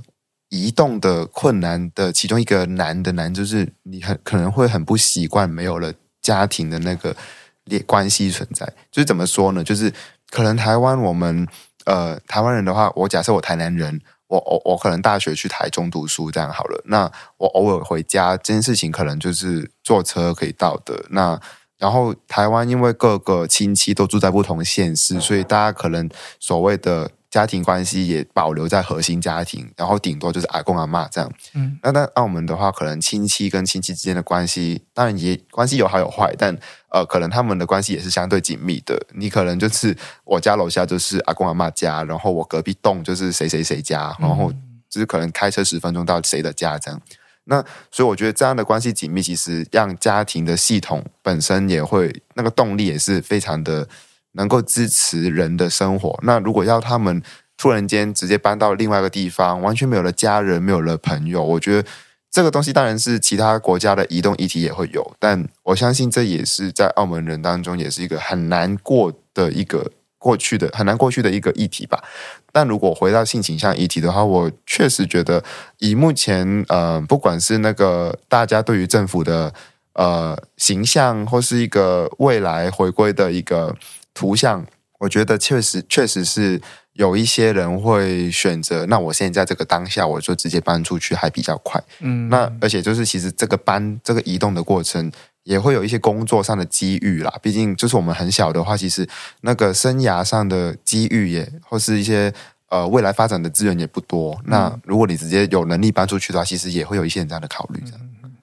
[0.52, 7.16] 移动的困难的其中一个难的难，就是你很可能会很不习惯没有了家庭的那个
[7.64, 8.66] 联关系存在。
[8.91, 9.64] 就是怎么说呢？
[9.64, 9.91] 就是
[10.30, 11.47] 可能台湾我们
[11.86, 16.84] 呃台湾人的话，我假设我台南人，我我我可能大学去台中读书这样好了。
[16.86, 21.06] 那我偶尔回家这件事情，可能就是坐车可以到的。
[21.12, 21.39] 那
[21.78, 26.10] 然后台湾因为各个亲戚都住在不同县市，所以大家可能
[26.41, 27.10] 所谓的。
[27.32, 31.32] 家庭关系也保留在核心家庭，然后顶多就是阿公阿妈这样。
[31.54, 36.54] 嗯，那那澳门的话，可能亲戚跟亲戚之间的关系，当然也关系有好有坏，但
[36.90, 39.02] 呃，可能他们的关系也是相对紧密的。
[39.14, 44.52] 你可能就是我家楼下就是阿公阿妈家，然后我隔壁栋就是谁谁谁家，然后
[44.90, 47.02] 就是可能开车十分钟到谁的家这样。
[47.46, 53.88] 那所以我觉得这样的关系紧密，其实让家庭的系统本身也会那个动力也是非常的。
[54.34, 56.20] 能够支持人的生活。
[56.24, 57.22] 那如果要他们
[57.58, 61.88] 突然间直接搬到另外一个地方，完全没有了家人，没有了朋友，我觉得
[62.32, 72.04] 这个东西当然是其他国家的移动议题也会有，但我相信这也是在澳门人当中也是一个很难过的一个过去的很难过去的一个议题吧。
[72.52, 75.44] 但如果回到性倾向议题的话，我确实觉得
[75.78, 79.54] 以目前呃，不管是那个大家对于政府的
[79.94, 83.76] 呃形象，或是一个未来回归的一个。
[84.14, 84.66] 图像，
[84.99, 86.62] 我觉得确实确实是
[86.93, 88.86] 有一些人会选择。
[88.86, 91.82] 那我现在这个当下，我就直接搬出去，还比较快。
[91.99, 95.12] 嗯，那而且就是其实这个搬这个移动的过程，
[95.43, 97.34] 也会有一些工作上的机遇啦。
[97.41, 99.07] 毕竟就是我们很小的话，其实
[99.41, 102.32] 那个生涯上的机遇也，或是一些
[102.70, 104.36] 呃未来发展的资源也不多。
[104.39, 107.82] 嗯、那如果你直接有能力搬出去的话，其实也会有一些人这样的考虑。
[107.93, 108.36] 嗯、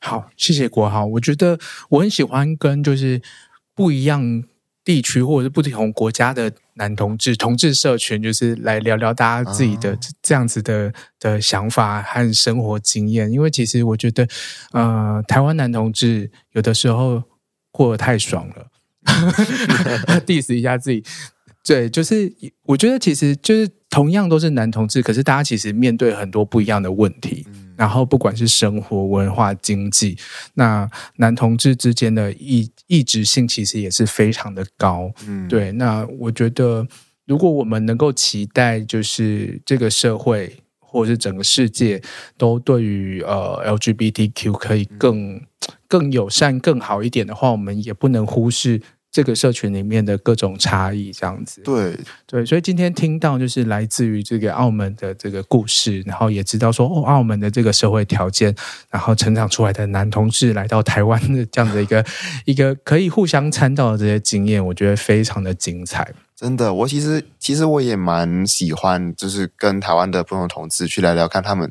[0.00, 1.04] 好，谢谢国豪。
[1.04, 1.58] 我觉得
[1.90, 3.20] 我很喜欢跟就是
[3.74, 4.42] 不一样。
[4.84, 13.30] 地区或者是不同国家的男同志同志社群，就是来聊聊大家自己的这样子的的想法和生活经验。
[13.32, 14.28] 因为其实我觉得，
[14.72, 17.22] 呃，台湾男同志有的时候
[17.70, 18.66] 过得太爽了，
[20.26, 21.02] diss 一下自己。
[21.66, 22.30] 对，就是
[22.64, 27.46] 我觉得其实就是同样都是男同志，可是大家其实面对很多不一样的问题。
[27.76, 30.16] 然后不管是生活、文化、经济，
[30.54, 35.10] 那男同志之间的异异质性其实也是非常的高。
[35.26, 35.72] 嗯，对。
[35.72, 36.86] 那我觉得，
[37.26, 42.00] 如果我们能够期待，就是这个社会或者是整个世界
[42.36, 45.40] 都对于呃 LGBTQ 可以更
[45.88, 48.80] 更友善、更好一点的话，我们也不能忽视。
[49.14, 51.96] 这个社群里面的各种差异，这样子，对
[52.26, 58.52] 对，所以今天听到就是来自于这个澳门的这个故事，然后也知道说哦，澳门的这个社会条件，
[58.90, 62.04] 然后成长出来的男同志来到台湾的这样的一个
[62.44, 66.12] 一个可以互相参照的这些经验，我觉得非常的精彩。
[66.34, 71.70] 真的，我其实其实我也蛮喜欢，就是跟台湾的不同同志去聊聊看他们。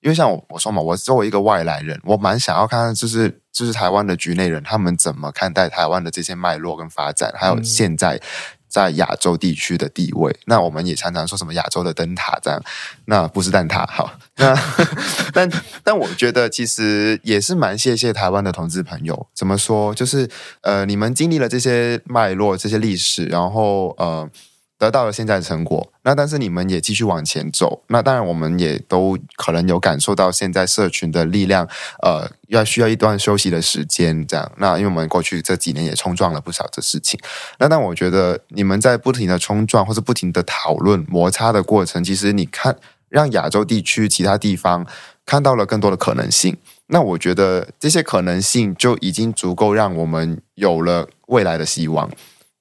[0.00, 8.20] 因为像我我说嘛，我作为一个外来人，我蛮想要看看，就是就是台湾的局内人他们怎么看待台湾的这些脉络跟发展，还有现在
[8.68, 10.32] 在亚洲地区的地位。
[10.32, 12.60] 嗯、那我们也常常说什么亚洲的灯塔这样，
[13.04, 13.86] 那不是蛋挞。
[13.86, 14.54] 好，那
[15.32, 15.48] 但
[15.84, 19.28] 但我觉得其实也是蛮谢谢台湾的同志朋友。
[19.32, 19.94] 怎么说？
[19.94, 20.28] 就是
[20.62, 24.28] 呃，你们经历了这些脉络、这些历史，然后呃。
[24.76, 31.66] 得到了现在的成果，那但是你们也继续往前走，那当然我们也都可能有感受到现在社群的力量，
[32.02, 34.52] 呃，要需要一段休息的时间，这样。
[34.58, 37.18] 那因为我们过去这几年也冲撞了不少的事情，
[37.58, 42.76] 那但我觉得你们在不停的冲撞或者不停的讨论摩擦的过程，其实你看
[43.08, 44.84] 让亚洲地区其他地方
[45.24, 46.56] 看到了更多的可能性，
[46.88, 52.10] 那我觉得这些可能性就已经足够让我们有了未来的希望。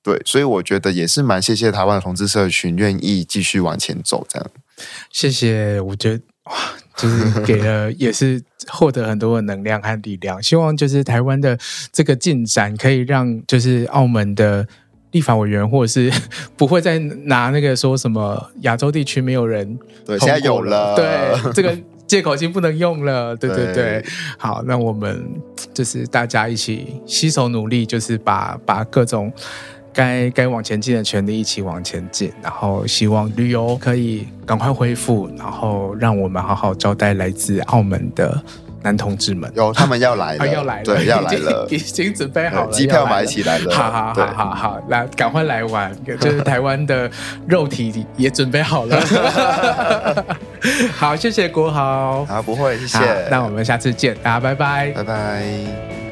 [0.03, 4.47] 对，所以我觉得也是蛮谢谢台湾的同志社群愿意继续往前走，这样。
[5.09, 6.53] 谢谢，我觉得哇，
[6.97, 10.43] 就是给了， 也是获得很多的能量和力量。
[10.43, 11.57] 希望就是台湾的
[11.93, 14.67] 这个进展，可以让就是澳门的
[15.11, 16.11] 立法委员，或者是
[16.57, 24.05] 不会再拿那个说什么亚洲地区没有人，对，现在有了，对，这个借口已经不能用了，对对对，对。
[24.37, 25.23] 好，那我们
[25.73, 29.31] 就是大家一起携手努力，就是把把各种。
[29.93, 38.41] 该该往前进的权利一起往前进，然后希望旅游可以赶快恢复，然后让我们好好招待来自澳门的
[38.81, 39.51] 男同志们。
[39.55, 43.71] 有他们要来了，要来了，对，要来了，已经准备好了，机票买起来了。
[43.71, 47.09] 好好好好好，来赶快来玩，就是台湾的
[47.47, 48.99] 肉体也准备好了。
[50.95, 52.25] 好，谢谢国豪。
[52.27, 52.99] 啊，不会，谢谢。
[53.29, 56.02] 那我们下次见，大家拜拜，拜拜。